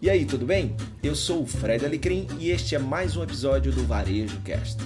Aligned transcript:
E 0.00 0.10
aí, 0.10 0.26
tudo 0.26 0.44
bem? 0.44 0.76
Eu 1.02 1.14
sou 1.14 1.42
o 1.42 1.46
Fred 1.46 1.82
Alecrim 1.82 2.28
e 2.38 2.50
este 2.50 2.74
é 2.74 2.78
mais 2.78 3.16
um 3.16 3.22
episódio 3.22 3.72
do 3.72 3.82
Varejo 3.86 4.38
Cast. 4.42 4.78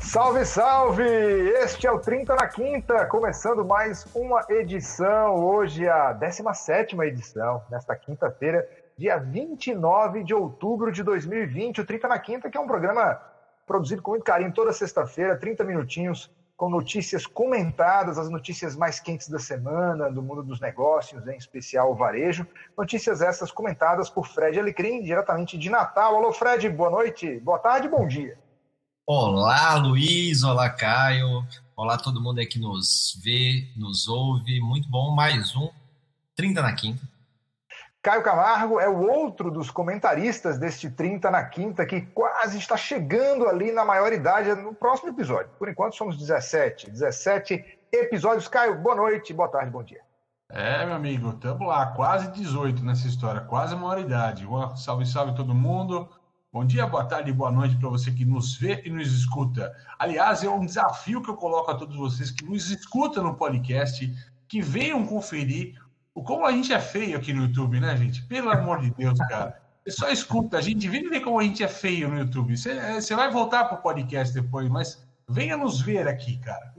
Salve, 0.00 0.44
salve! 0.44 1.04
Este 1.04 1.86
é 1.86 1.92
o 1.92 2.00
30 2.00 2.34
na 2.34 2.48
Quinta, 2.48 3.06
começando 3.06 3.64
mais 3.64 4.04
uma 4.12 4.44
edição, 4.48 5.36
hoje 5.36 5.88
a 5.88 6.12
17 6.12 6.96
edição, 7.02 7.62
nesta 7.70 7.94
quinta-feira, 7.94 8.68
dia 8.98 9.18
29 9.18 10.24
de 10.24 10.34
outubro 10.34 10.90
de 10.90 11.04
2020, 11.04 11.82
o 11.82 11.86
30 11.86 12.08
na 12.08 12.18
Quinta, 12.18 12.50
que 12.50 12.58
é 12.58 12.60
um 12.60 12.66
programa 12.66 13.22
produzido 13.64 14.02
com 14.02 14.10
muito 14.10 14.24
carinho 14.24 14.52
toda 14.52 14.72
sexta-feira, 14.72 15.36
30 15.36 15.62
minutinhos 15.62 16.28
com 16.56 16.70
notícias 16.70 17.26
comentadas, 17.26 18.18
as 18.18 18.30
notícias 18.30 18.74
mais 18.74 18.98
quentes 18.98 19.28
da 19.28 19.38
semana, 19.38 20.10
do 20.10 20.22
mundo 20.22 20.42
dos 20.42 20.58
negócios, 20.58 21.26
em 21.28 21.36
especial 21.36 21.92
o 21.92 21.94
varejo. 21.94 22.46
Notícias 22.76 23.20
essas 23.20 23.52
comentadas 23.52 24.08
por 24.08 24.26
Fred 24.26 24.58
Alecrim, 24.58 25.02
diretamente 25.02 25.58
de 25.58 25.68
Natal. 25.68 26.16
Alô, 26.16 26.32
Fred, 26.32 26.68
boa 26.70 26.90
noite, 26.90 27.38
boa 27.40 27.58
tarde, 27.58 27.88
bom 27.88 28.08
dia. 28.08 28.38
Olá, 29.06 29.76
Luiz, 29.76 30.42
olá, 30.42 30.70
Caio. 30.70 31.46
Olá, 31.76 31.98
todo 31.98 32.22
mundo 32.22 32.38
aí 32.38 32.46
que 32.46 32.58
nos 32.58 33.20
vê, 33.22 33.68
nos 33.76 34.08
ouve. 34.08 34.58
Muito 34.60 34.88
bom, 34.88 35.14
mais 35.14 35.54
um 35.54 35.70
30 36.34 36.62
na 36.62 36.72
Quinta. 36.72 37.15
Caio 38.06 38.22
Camargo 38.22 38.78
é 38.78 38.88
o 38.88 39.00
outro 39.00 39.50
dos 39.50 39.68
comentaristas 39.68 40.58
deste 40.58 40.88
30 40.88 41.28
na 41.28 41.42
quinta, 41.42 41.84
que 41.84 42.02
quase 42.02 42.56
está 42.56 42.76
chegando 42.76 43.48
ali 43.48 43.72
na 43.72 43.84
maioridade 43.84 44.54
no 44.54 44.72
próximo 44.72 45.08
episódio. 45.08 45.50
Por 45.58 45.68
enquanto 45.68 45.96
somos 45.96 46.16
17. 46.16 46.88
17 46.88 47.80
episódios. 47.90 48.46
Caio, 48.46 48.80
boa 48.80 48.94
noite, 48.94 49.34
boa 49.34 49.48
tarde, 49.48 49.72
bom 49.72 49.82
dia. 49.82 50.02
É, 50.48 50.86
meu 50.86 50.94
amigo, 50.94 51.30
estamos 51.30 51.66
lá, 51.66 51.84
quase 51.96 52.30
18 52.30 52.84
nessa 52.84 53.08
história, 53.08 53.40
quase 53.40 53.74
a 53.74 53.76
maioridade. 53.76 54.46
Salve, 54.76 55.04
salve 55.04 55.34
todo 55.34 55.52
mundo. 55.52 56.08
Bom 56.52 56.64
dia, 56.64 56.86
boa 56.86 57.06
tarde, 57.06 57.32
boa 57.32 57.50
noite 57.50 57.74
para 57.74 57.88
você 57.88 58.12
que 58.12 58.24
nos 58.24 58.56
vê 58.56 58.82
e 58.84 58.88
nos 58.88 59.12
escuta. 59.12 59.74
Aliás, 59.98 60.44
é 60.44 60.48
um 60.48 60.64
desafio 60.64 61.20
que 61.20 61.28
eu 61.28 61.34
coloco 61.34 61.72
a 61.72 61.74
todos 61.74 61.96
vocês 61.96 62.30
que 62.30 62.44
nos 62.44 62.70
escutam 62.70 63.24
no 63.24 63.34
podcast, 63.34 64.08
que 64.46 64.62
venham 64.62 65.04
conferir 65.04 65.74
como 66.22 66.46
a 66.46 66.52
gente 66.52 66.72
é 66.72 66.80
feio 66.80 67.16
aqui 67.16 67.32
no 67.32 67.42
YouTube, 67.42 67.80
né, 67.80 67.96
gente? 67.96 68.22
Pelo 68.22 68.50
amor 68.50 68.80
de 68.80 68.90
Deus, 68.90 69.18
cara. 69.28 69.60
Você 69.84 69.92
só 69.92 70.08
escuta 70.08 70.58
a 70.58 70.60
gente, 70.60 70.88
vem 70.88 71.08
ver 71.08 71.20
como 71.20 71.38
a 71.38 71.44
gente 71.44 71.62
é 71.62 71.68
feio 71.68 72.08
no 72.08 72.18
YouTube. 72.18 72.56
Você, 72.56 72.72
é, 72.72 73.00
você 73.00 73.14
vai 73.14 73.30
voltar 73.30 73.64
para 73.64 73.78
o 73.78 73.82
podcast 73.82 74.34
depois, 74.34 74.68
mas 74.68 75.06
venha 75.28 75.56
nos 75.56 75.80
ver 75.80 76.08
aqui, 76.08 76.38
cara. 76.38 76.74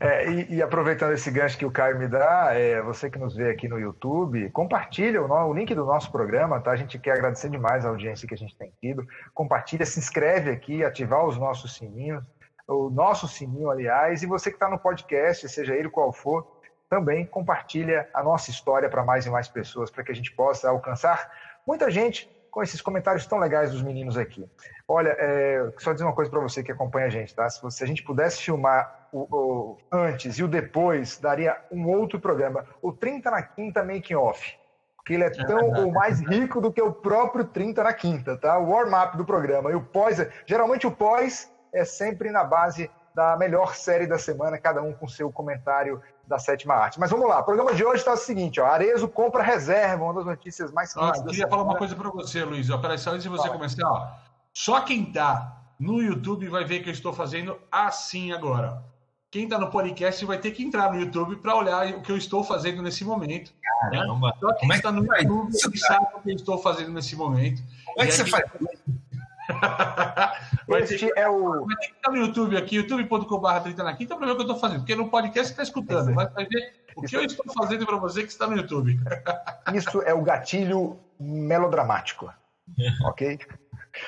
É, 0.00 0.30
e, 0.30 0.54
e, 0.56 0.62
aproveitando 0.62 1.12
esse 1.12 1.30
gancho 1.30 1.56
que 1.56 1.64
o 1.64 1.70
Caio 1.70 1.98
me 1.98 2.08
dá, 2.08 2.50
é, 2.52 2.82
você 2.82 3.08
que 3.08 3.18
nos 3.18 3.34
vê 3.34 3.50
aqui 3.50 3.68
no 3.68 3.78
YouTube, 3.78 4.50
compartilha 4.50 5.22
o, 5.22 5.30
o, 5.30 5.54
link 5.54 5.74
do 5.74 5.84
nosso 5.84 6.10
programa, 6.12 6.60
tá? 6.60 6.72
A 6.72 6.76
gente 6.76 6.98
quer 6.98 7.12
agradecer 7.12 7.48
demais 7.48 7.84
a 7.84 7.88
audiência 7.88 8.28
que 8.28 8.34
a 8.34 8.38
gente 8.38 8.56
tem 8.56 8.72
tido. 8.80 9.06
Compartilha, 9.32 9.86
se 9.86 9.98
inscreve 9.98 10.50
aqui, 10.50 10.84
ativar 10.84 11.24
os 11.24 11.38
nossos 11.38 11.74
sininhos, 11.74 12.24
o 12.68 12.90
nosso 12.90 13.28
sininho, 13.28 13.70
aliás, 13.70 14.22
e 14.22 14.26
você 14.26 14.50
que 14.50 14.56
está 14.56 14.68
no 14.68 14.78
podcast, 14.78 15.48
seja 15.48 15.74
ele 15.74 15.88
qual 15.88 16.12
for, 16.12 16.55
também 16.88 17.26
compartilha 17.26 18.08
a 18.14 18.22
nossa 18.22 18.50
história 18.50 18.88
para 18.88 19.04
mais 19.04 19.26
e 19.26 19.30
mais 19.30 19.48
pessoas, 19.48 19.90
para 19.90 20.04
que 20.04 20.12
a 20.12 20.14
gente 20.14 20.32
possa 20.32 20.68
alcançar 20.68 21.30
muita 21.66 21.90
gente 21.90 22.30
com 22.56 22.62
esses 22.62 22.80
comentários 22.80 23.26
tão 23.26 23.38
legais 23.38 23.70
dos 23.70 23.82
meninos 23.82 24.16
aqui. 24.16 24.48
Olha, 24.88 25.14
é, 25.18 25.70
só 25.76 25.92
dizer 25.92 26.04
uma 26.04 26.14
coisa 26.14 26.30
para 26.30 26.40
você 26.40 26.62
que 26.62 26.72
acompanha 26.72 27.06
a 27.06 27.10
gente, 27.10 27.34
tá? 27.34 27.46
Se, 27.50 27.60
você, 27.60 27.78
se 27.78 27.84
a 27.84 27.86
gente 27.86 28.02
pudesse 28.02 28.40
filmar 28.42 29.08
o, 29.12 29.26
o, 29.30 29.78
antes 29.92 30.38
e 30.38 30.42
o 30.42 30.48
depois, 30.48 31.18
daria 31.18 31.60
um 31.70 31.86
outro 31.86 32.18
programa. 32.18 32.64
O 32.80 32.92
30 32.92 33.30
na 33.30 33.42
quinta 33.42 33.84
making 33.84 34.14
off. 34.14 34.56
Que 35.04 35.14
ele 35.14 35.24
é 35.24 35.30
tão 35.30 35.68
ou 35.84 35.92
mais 35.92 36.20
rico 36.20 36.60
do 36.60 36.72
que 36.72 36.80
o 36.80 36.92
próprio 36.92 37.44
30 37.44 37.82
na 37.84 37.92
quinta, 37.92 38.38
tá? 38.38 38.58
O 38.58 38.70
warm-up 38.70 39.18
do 39.18 39.24
programa. 39.26 39.70
E 39.70 39.74
o 39.74 39.82
pós, 39.82 40.26
geralmente 40.46 40.86
o 40.86 40.90
pós 40.90 41.52
é 41.74 41.84
sempre 41.84 42.30
na 42.30 42.42
base 42.42 42.90
da 43.16 43.34
melhor 43.34 43.74
série 43.74 44.06
da 44.06 44.18
semana, 44.18 44.58
cada 44.58 44.82
um 44.82 44.92
com 44.92 45.08
seu 45.08 45.32
comentário 45.32 46.02
da 46.28 46.38
sétima 46.38 46.74
arte. 46.74 47.00
Mas 47.00 47.10
vamos 47.10 47.26
lá, 47.26 47.40
o 47.40 47.44
programa 47.44 47.72
de 47.72 47.82
hoje 47.82 48.00
está 48.00 48.12
o 48.12 48.16
seguinte: 48.16 48.60
ó, 48.60 48.66
Arezo 48.66 49.08
compra 49.08 49.42
reserva, 49.42 50.04
uma 50.04 50.12
das 50.12 50.26
notícias 50.26 50.70
mais 50.70 50.92
quentes. 50.92 51.22
Ah, 51.22 51.24
queria 51.24 51.48
falar 51.48 51.62
uma 51.62 51.78
coisa 51.78 51.96
para 51.96 52.10
você, 52.10 52.44
Luiz. 52.44 52.68
Ó, 52.68 52.76
peraí, 52.76 52.98
só 52.98 53.12
antes 53.12 53.22
de 53.22 53.30
você 53.30 53.44
Fala. 53.44 53.54
começar, 53.54 53.88
ó, 53.88 54.08
só 54.52 54.82
quem 54.82 55.04
está 55.04 55.62
no 55.80 56.02
YouTube 56.02 56.46
vai 56.48 56.66
ver 56.66 56.80
que 56.80 56.90
eu 56.90 56.92
estou 56.92 57.14
fazendo 57.14 57.58
assim 57.72 58.32
agora. 58.32 58.84
Quem 59.30 59.44
está 59.44 59.58
no 59.58 59.70
podcast 59.70 60.22
vai 60.26 60.36
ter 60.36 60.50
que 60.50 60.62
entrar 60.62 60.92
no 60.92 61.00
YouTube 61.00 61.36
para 61.36 61.56
olhar 61.56 61.88
o 61.94 62.02
que 62.02 62.12
eu 62.12 62.18
estou 62.18 62.44
fazendo 62.44 62.82
nesse 62.82 63.02
momento. 63.02 63.50
Né? 63.90 63.98
Caramba! 63.98 64.28
Né? 64.28 64.34
Só 64.40 64.48
quem 64.48 64.60
Como 64.60 64.72
está 64.74 64.88
é 64.90 65.18
que 65.20 65.24
no 65.26 65.50
YouTube 65.50 65.78
sabe 65.78 66.06
o 66.14 66.20
que 66.20 66.30
eu 66.32 66.36
estou 66.36 66.58
fazendo 66.58 66.92
nesse 66.92 67.16
momento. 67.16 67.62
Como 67.86 68.02
é 68.02 68.06
que 68.06 68.12
você 68.12 68.26
faz? 68.26 68.44
este 70.80 71.10
é 71.16 71.28
o. 71.28 71.66
Vai 71.66 71.76
ter 71.76 71.86
que 71.88 71.94
estar 71.94 72.10
no 72.10 72.16
YouTube 72.16 72.56
aqui, 72.56 72.76
youtube.com.br 72.76 73.60
30 73.62 73.84
na 73.84 73.94
quinta, 73.94 74.16
para 74.16 74.26
ver 74.26 74.32
o 74.32 74.36
que 74.36 74.42
eu 74.42 74.46
estou 74.46 74.60
fazendo. 74.60 74.78
Porque 74.80 74.94
no 74.94 75.08
podcast 75.08 75.48
você 75.48 75.52
está 75.52 75.62
escutando, 75.62 76.14
vai 76.14 76.26
ver 76.46 76.74
o 76.96 77.02
que 77.02 77.16
eu 77.16 77.22
estou 77.22 77.44
fazendo 77.52 77.86
para 77.86 77.96
você 77.96 78.22
que 78.22 78.28
está 78.28 78.46
no 78.46 78.56
YouTube. 78.56 78.98
Isso 79.74 80.02
é 80.02 80.14
o 80.14 80.22
gatilho 80.22 80.98
melodramático. 81.18 82.32
ok? 83.04 83.38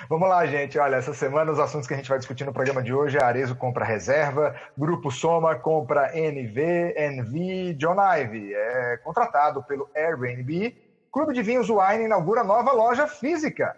Vamos 0.08 0.28
lá, 0.28 0.44
gente. 0.46 0.78
Olha, 0.78 0.96
essa 0.96 1.14
semana 1.14 1.50
os 1.50 1.58
assuntos 1.58 1.86
que 1.86 1.94
a 1.94 1.96
gente 1.96 2.08
vai 2.08 2.18
discutir 2.18 2.44
no 2.44 2.52
programa 2.52 2.82
de 2.82 2.92
hoje 2.92 3.16
é 3.16 3.22
Arezo 3.22 3.54
compra 3.54 3.84
reserva, 3.84 4.54
Grupo 4.76 5.10
Soma 5.10 5.54
compra 5.54 6.12
NV, 6.14 6.94
NV, 6.96 7.74
John 7.74 7.96
Ive 7.98 8.54
é 8.54 8.98
contratado 8.98 9.62
pelo 9.62 9.88
Airbnb, 9.94 10.76
Clube 11.10 11.32
de 11.32 11.42
Vinhos 11.42 11.68
Wine 11.70 12.04
inaugura 12.04 12.44
nova 12.44 12.72
loja 12.72 13.06
física. 13.06 13.76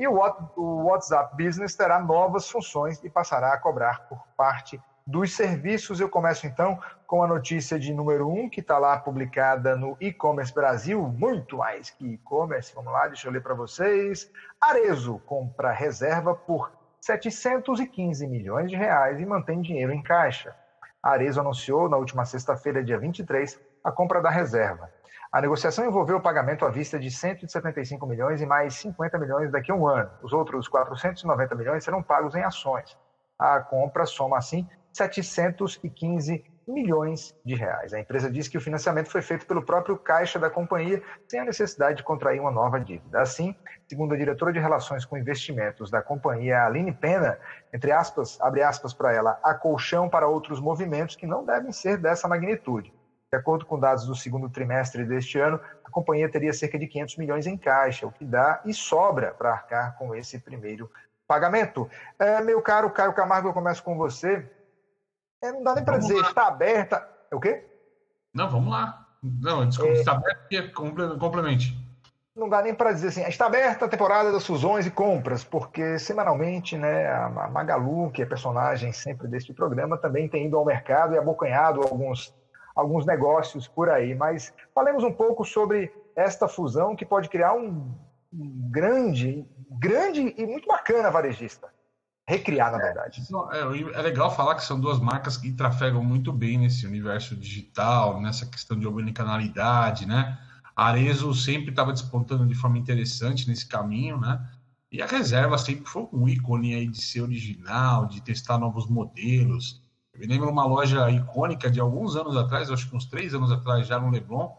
E 0.00 0.08
o 0.08 0.14
WhatsApp 0.86 1.36
Business 1.36 1.76
terá 1.76 2.00
novas 2.00 2.48
funções 2.50 3.04
e 3.04 3.10
passará 3.10 3.52
a 3.52 3.58
cobrar 3.58 4.08
por 4.08 4.26
parte 4.34 4.80
dos 5.06 5.36
serviços. 5.36 6.00
Eu 6.00 6.08
começo 6.08 6.46
então 6.46 6.80
com 7.06 7.22
a 7.22 7.26
notícia 7.26 7.78
de 7.78 7.92
número 7.92 8.26
1, 8.26 8.40
um, 8.44 8.48
que 8.48 8.60
está 8.60 8.78
lá 8.78 8.98
publicada 8.98 9.76
no 9.76 9.98
e-commerce 10.00 10.54
Brasil, 10.54 11.02
muito 11.02 11.58
mais 11.58 11.90
que 11.90 12.14
e-commerce. 12.14 12.74
Vamos 12.74 12.94
lá, 12.94 13.08
deixa 13.08 13.28
eu 13.28 13.32
ler 13.32 13.42
para 13.42 13.52
vocês. 13.52 14.32
Arezo 14.58 15.18
compra 15.26 15.70
reserva 15.70 16.34
por 16.34 16.72
715 17.02 18.26
milhões 18.26 18.70
de 18.70 18.76
reais 18.76 19.20
e 19.20 19.26
mantém 19.26 19.60
dinheiro 19.60 19.92
em 19.92 20.02
caixa. 20.02 20.56
Arezo 21.02 21.42
anunciou 21.42 21.90
na 21.90 21.98
última 21.98 22.24
sexta-feira, 22.24 22.82
dia 22.82 22.98
23, 22.98 23.60
a 23.84 23.92
compra 23.92 24.22
da 24.22 24.30
reserva. 24.30 24.90
A 25.32 25.40
negociação 25.40 25.86
envolveu 25.86 26.16
o 26.16 26.20
pagamento 26.20 26.64
à 26.64 26.70
vista 26.70 26.98
de 26.98 27.08
175 27.08 28.04
milhões 28.04 28.40
e 28.40 28.46
mais 28.46 28.74
50 28.74 29.16
milhões 29.16 29.52
daqui 29.52 29.70
a 29.70 29.74
um 29.76 29.86
ano. 29.86 30.10
Os 30.22 30.32
outros 30.32 30.66
490 30.66 31.54
milhões 31.54 31.84
serão 31.84 32.02
pagos 32.02 32.34
em 32.34 32.42
ações. 32.42 32.98
A 33.38 33.60
compra 33.60 34.06
soma, 34.06 34.36
assim, 34.36 34.68
715 34.92 36.44
milhões 36.66 37.32
de 37.44 37.54
reais. 37.54 37.94
A 37.94 38.00
empresa 38.00 38.28
diz 38.28 38.48
que 38.48 38.58
o 38.58 38.60
financiamento 38.60 39.08
foi 39.08 39.22
feito 39.22 39.46
pelo 39.46 39.62
próprio 39.62 39.96
caixa 39.96 40.36
da 40.36 40.50
companhia, 40.50 41.00
sem 41.28 41.38
a 41.38 41.44
necessidade 41.44 41.98
de 41.98 42.02
contrair 42.02 42.40
uma 42.40 42.50
nova 42.50 42.80
dívida. 42.80 43.20
Assim, 43.20 43.54
segundo 43.88 44.14
a 44.14 44.16
diretora 44.16 44.52
de 44.52 44.58
Relações 44.58 45.04
com 45.04 45.16
Investimentos 45.16 45.92
da 45.92 46.02
companhia, 46.02 46.64
Aline 46.64 46.92
Pena, 46.92 47.38
entre 47.72 47.92
aspas, 47.92 48.36
abre 48.40 48.64
aspas 48.64 48.92
para 48.92 49.12
ela, 49.12 49.38
há 49.44 49.54
colchão 49.54 50.08
para 50.08 50.26
outros 50.26 50.60
movimentos 50.60 51.14
que 51.14 51.26
não 51.26 51.44
devem 51.44 51.70
ser 51.70 51.98
dessa 51.98 52.26
magnitude. 52.26 52.92
De 53.32 53.38
acordo 53.38 53.64
com 53.64 53.78
dados 53.78 54.06
do 54.06 54.14
segundo 54.16 54.50
trimestre 54.50 55.04
deste 55.04 55.38
ano, 55.38 55.60
a 55.84 55.90
companhia 55.90 56.28
teria 56.28 56.52
cerca 56.52 56.76
de 56.76 56.88
500 56.88 57.16
milhões 57.16 57.46
em 57.46 57.56
caixa, 57.56 58.04
o 58.04 58.10
que 58.10 58.24
dá 58.24 58.60
e 58.64 58.74
sobra 58.74 59.32
para 59.32 59.52
arcar 59.52 59.96
com 59.96 60.12
esse 60.16 60.40
primeiro 60.40 60.90
pagamento. 61.28 61.88
É, 62.18 62.42
meu 62.42 62.60
caro 62.60 62.90
Caio 62.90 63.12
Camargo, 63.12 63.48
eu 63.48 63.52
começo 63.52 63.84
com 63.84 63.96
você. 63.96 64.50
É, 65.40 65.52
não 65.52 65.62
dá 65.62 65.76
nem 65.76 65.84
para 65.84 65.98
dizer, 65.98 66.16
está 66.16 66.48
aberta. 66.48 67.08
É 67.30 67.36
o 67.36 67.38
quê? 67.38 67.64
Não, 68.34 68.50
vamos 68.50 68.72
lá. 68.72 69.06
Não, 69.22 69.68
desculpa, 69.68 69.92
é... 69.92 69.96
está 70.00 70.12
aberta 70.12 70.72
porque 70.72 71.18
complemente. 71.18 71.78
Não 72.34 72.48
dá 72.48 72.62
nem 72.62 72.74
para 72.74 72.92
dizer 72.92 73.08
assim, 73.08 73.22
está 73.22 73.46
aberta 73.46 73.84
a 73.84 73.88
temporada 73.88 74.32
das 74.32 74.44
fusões 74.44 74.86
e 74.86 74.90
compras, 74.90 75.44
porque 75.44 75.98
semanalmente, 76.00 76.76
né, 76.76 77.06
a 77.06 77.28
Magalu, 77.28 78.10
que 78.10 78.22
é 78.22 78.26
personagem 78.26 78.92
sempre 78.92 79.28
deste 79.28 79.52
programa, 79.52 79.98
também 79.98 80.28
tem 80.28 80.46
ido 80.46 80.56
ao 80.56 80.64
mercado 80.64 81.14
e 81.14 81.18
abocanhado 81.18 81.82
alguns 81.82 82.34
alguns 82.74 83.06
negócios 83.06 83.68
por 83.68 83.88
aí. 83.88 84.14
Mas 84.14 84.52
falemos 84.74 85.04
um 85.04 85.12
pouco 85.12 85.44
sobre 85.44 85.92
esta 86.14 86.48
fusão 86.48 86.96
que 86.96 87.04
pode 87.04 87.28
criar 87.28 87.54
um, 87.54 87.92
grande, 88.32 89.46
grande 89.70 90.34
e 90.36 90.46
muito 90.46 90.66
bacana 90.66 91.10
varejista. 91.10 91.68
Recriar, 92.28 92.70
na 92.70 92.78
é, 92.78 92.82
verdade. 92.82 93.22
É, 93.52 93.98
é, 93.98 94.02
legal 94.02 94.34
falar 94.34 94.54
que 94.54 94.64
são 94.64 94.78
duas 94.78 95.00
marcas 95.00 95.36
que 95.36 95.52
trafegam 95.52 96.04
muito 96.04 96.32
bem 96.32 96.58
nesse 96.58 96.86
universo 96.86 97.34
digital, 97.34 98.20
nessa 98.20 98.46
questão 98.46 98.78
de 98.78 98.86
omnicanalidade, 98.86 100.06
né? 100.06 100.38
A 100.76 100.86
Arezo 100.86 101.34
sempre 101.34 101.70
estava 101.70 101.92
despontando 101.92 102.46
de 102.46 102.54
forma 102.54 102.78
interessante 102.78 103.48
nesse 103.48 103.66
caminho, 103.66 104.18
né? 104.18 104.40
E 104.92 105.02
a 105.02 105.06
reserva 105.06 105.58
sempre 105.58 105.86
foi 105.86 106.08
um 106.12 106.28
ícone 106.28 106.74
aí 106.74 106.86
de 106.86 107.00
ser 107.00 107.22
original, 107.22 108.06
de 108.06 108.20
testar 108.22 108.58
novos 108.58 108.88
modelos 108.88 109.82
Eu 110.20 110.28
me 110.28 110.34
lembro 110.34 110.50
uma 110.50 110.66
loja 110.66 111.10
icônica 111.10 111.70
de 111.70 111.80
alguns 111.80 112.14
anos 112.14 112.36
atrás, 112.36 112.70
acho 112.70 112.90
que 112.90 112.94
uns 112.94 113.06
três 113.06 113.34
anos 113.34 113.50
atrás, 113.50 113.86
já 113.86 113.98
no 113.98 114.10
Leblon, 114.10 114.50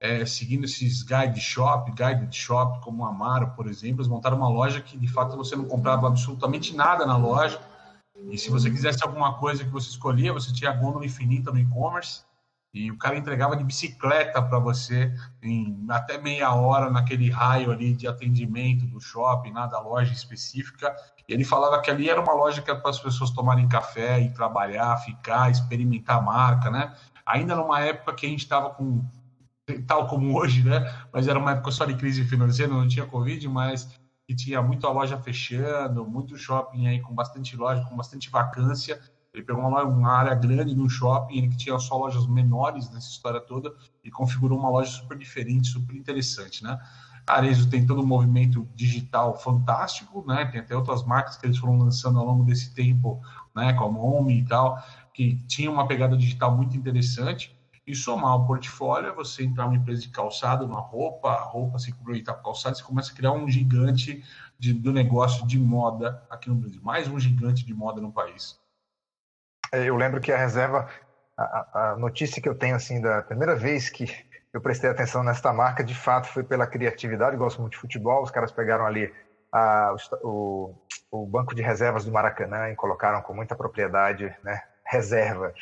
é, 0.00 0.26
seguindo 0.26 0.64
esses 0.64 1.04
guide 1.04 1.40
shop, 1.40 1.92
guided 1.92 2.34
shop, 2.34 2.82
como 2.82 3.04
Amaro, 3.04 3.52
por 3.52 3.68
exemplo, 3.68 4.00
eles 4.00 4.08
montaram 4.08 4.36
uma 4.36 4.48
loja 4.48 4.80
que 4.80 4.98
de 4.98 5.06
fato 5.06 5.36
você 5.36 5.54
não 5.54 5.66
comprava 5.66 6.08
absolutamente 6.08 6.74
nada 6.74 7.06
na 7.06 7.16
loja. 7.16 7.60
E 8.28 8.36
se 8.36 8.50
você 8.50 8.68
quisesse 8.68 9.04
alguma 9.04 9.34
coisa 9.34 9.62
que 9.62 9.70
você 9.70 9.88
escolhia, 9.88 10.32
você 10.32 10.52
tinha 10.52 10.70
a 10.70 10.74
gôndola 10.74 11.06
infinita 11.06 11.52
no 11.52 11.60
e-commerce. 11.60 12.22
E 12.74 12.90
o 12.90 12.98
cara 12.98 13.16
entregava 13.16 13.56
de 13.56 13.62
bicicleta 13.62 14.42
para 14.42 14.58
você 14.58 15.14
em 15.40 15.86
até 15.88 16.18
meia 16.18 16.52
hora 16.52 16.90
naquele 16.90 17.30
raio 17.30 17.70
ali 17.70 17.94
de 17.94 18.08
atendimento 18.08 18.84
do 18.84 19.00
shopping, 19.00 19.52
nada 19.52 19.72
da 19.76 19.80
loja 19.80 20.12
específica. 20.12 20.92
E 21.28 21.32
ele 21.32 21.44
falava 21.44 21.80
que 21.80 21.88
ali 21.88 22.10
era 22.10 22.20
uma 22.20 22.34
loja 22.34 22.60
que 22.60 22.68
era 22.68 22.80
para 22.80 22.90
as 22.90 22.98
pessoas 22.98 23.30
tomarem 23.30 23.68
café 23.68 24.18
e 24.20 24.30
trabalhar, 24.30 24.96
ficar, 24.96 25.52
experimentar 25.52 26.18
a 26.18 26.20
marca, 26.20 26.68
né? 26.68 26.92
Ainda 27.24 27.54
numa 27.54 27.78
época 27.80 28.12
que 28.12 28.26
a 28.26 28.28
gente 28.28 28.42
estava 28.42 28.70
com 28.70 29.04
tal 29.86 30.08
como 30.08 30.36
hoje, 30.36 30.64
né? 30.64 30.92
Mas 31.12 31.28
era 31.28 31.38
uma 31.38 31.52
época 31.52 31.70
só 31.70 31.84
de 31.84 31.94
crise 31.94 32.24
financeira, 32.24 32.72
não 32.72 32.88
tinha 32.88 33.06
Covid, 33.06 33.48
mas 33.48 33.88
que 34.26 34.34
tinha 34.34 34.60
muita 34.60 34.88
loja 34.88 35.16
fechando, 35.16 36.04
muito 36.04 36.36
shopping 36.36 36.88
aí 36.88 37.00
com 37.00 37.14
bastante 37.14 37.56
loja, 37.56 37.84
com 37.84 37.96
bastante 37.96 38.30
vacância. 38.30 39.00
Ele 39.34 39.42
pegou 39.42 39.66
uma, 39.66 39.82
uma 39.82 40.12
área 40.12 40.34
grande 40.34 40.76
no 40.76 40.88
shopping, 40.88 41.38
ele 41.38 41.48
que 41.48 41.56
tinha 41.56 41.76
só 41.80 41.98
lojas 41.98 42.24
menores 42.28 42.88
nessa 42.90 43.08
história 43.08 43.40
toda 43.40 43.74
e 44.04 44.10
configurou 44.10 44.56
uma 44.56 44.70
loja 44.70 44.90
super 44.90 45.18
diferente, 45.18 45.68
super 45.68 45.96
interessante, 45.96 46.62
né? 46.62 46.78
Arezzo 47.26 47.68
tem 47.68 47.86
todo 47.86 48.02
um 48.02 48.06
movimento 48.06 48.68
digital 48.76 49.36
fantástico, 49.36 50.24
né? 50.26 50.44
Tem 50.46 50.60
até 50.60 50.76
outras 50.76 51.04
marcas 51.04 51.36
que 51.36 51.46
eles 51.46 51.58
foram 51.58 51.78
lançando 51.78 52.18
ao 52.18 52.24
longo 52.24 52.44
desse 52.44 52.72
tempo, 52.74 53.20
né? 53.56 53.72
Como 53.72 54.00
Home 54.00 54.40
e 54.40 54.44
tal, 54.44 54.78
que 55.12 55.36
tinha 55.46 55.70
uma 55.70 55.88
pegada 55.88 56.16
digital 56.16 56.54
muito 56.54 56.76
interessante 56.76 57.58
e 57.86 57.94
somar 57.94 58.36
o 58.36 58.46
portfólio 58.46 59.08
é 59.10 59.12
você 59.12 59.44
entrar 59.44 59.64
numa 59.66 59.76
empresa 59.76 60.02
de 60.02 60.08
calçado, 60.08 60.64
uma 60.64 60.80
roupa, 60.80 61.34
roupa 61.40 61.78
se 61.78 61.92
complementar 61.92 62.36
com 62.36 62.44
calçado, 62.44 62.76
você 62.76 62.82
começa 62.82 63.12
a 63.12 63.14
criar 63.14 63.32
um 63.32 63.48
gigante 63.48 64.24
de, 64.58 64.72
do 64.72 64.92
negócio 64.92 65.46
de 65.46 65.58
moda 65.58 66.22
aqui 66.30 66.48
no 66.48 66.54
Brasil, 66.54 66.80
mais 66.82 67.08
um 67.08 67.18
gigante 67.18 67.64
de 67.64 67.74
moda 67.74 68.00
no 68.00 68.12
país. 68.12 68.63
É, 69.74 69.88
eu 69.88 69.96
lembro 69.96 70.20
que 70.20 70.30
a 70.30 70.36
reserva, 70.36 70.88
a, 71.36 71.92
a 71.92 71.96
notícia 71.96 72.40
que 72.40 72.48
eu 72.48 72.54
tenho 72.54 72.76
assim 72.76 73.00
da 73.00 73.22
primeira 73.22 73.56
vez 73.56 73.90
que 73.90 74.06
eu 74.52 74.60
prestei 74.60 74.88
atenção 74.88 75.24
nesta 75.24 75.52
marca, 75.52 75.82
de 75.82 75.94
fato 75.94 76.28
foi 76.28 76.44
pela 76.44 76.64
criatividade, 76.64 77.34
eu 77.34 77.40
gosto 77.40 77.60
muito 77.60 77.72
de 77.72 77.78
futebol, 77.78 78.22
os 78.22 78.30
caras 78.30 78.52
pegaram 78.52 78.86
ali 78.86 79.12
a, 79.52 79.96
o, 80.22 80.72
o 81.10 81.26
banco 81.26 81.56
de 81.56 81.62
reservas 81.62 82.04
do 82.04 82.12
Maracanã 82.12 82.70
e 82.70 82.76
colocaram 82.76 83.20
com 83.20 83.34
muita 83.34 83.56
propriedade, 83.56 84.32
né, 84.44 84.62
reserva 84.86 85.52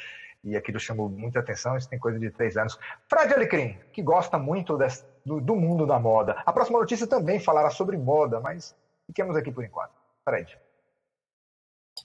e 0.45 0.57
aquilo 0.57 0.79
chamou 0.79 1.09
muita 1.09 1.39
atenção, 1.39 1.77
isso 1.77 1.89
tem 1.89 1.99
coisa 1.99 2.19
de 2.19 2.31
três 2.31 2.57
anos. 2.57 2.79
Fred 3.09 3.33
Alecrim, 3.33 3.79
que 3.93 4.03
gosta 4.03 4.39
muito 4.39 4.77
do, 5.25 5.41
do, 5.41 5.57
mundo 5.57 5.87
da 5.87 5.99
moda. 5.99 6.43
A 6.45 6.53
próxima 6.53 6.79
notícia 6.79 7.07
também 7.07 7.39
falará 7.39 7.71
sobre 7.71 7.97
moda, 7.97 8.41
mas 8.41 8.77
fiquemos 9.07 9.37
aqui 9.37 9.53
por 9.53 9.65
enquanto. 9.65 9.93
Fred. 10.25 10.59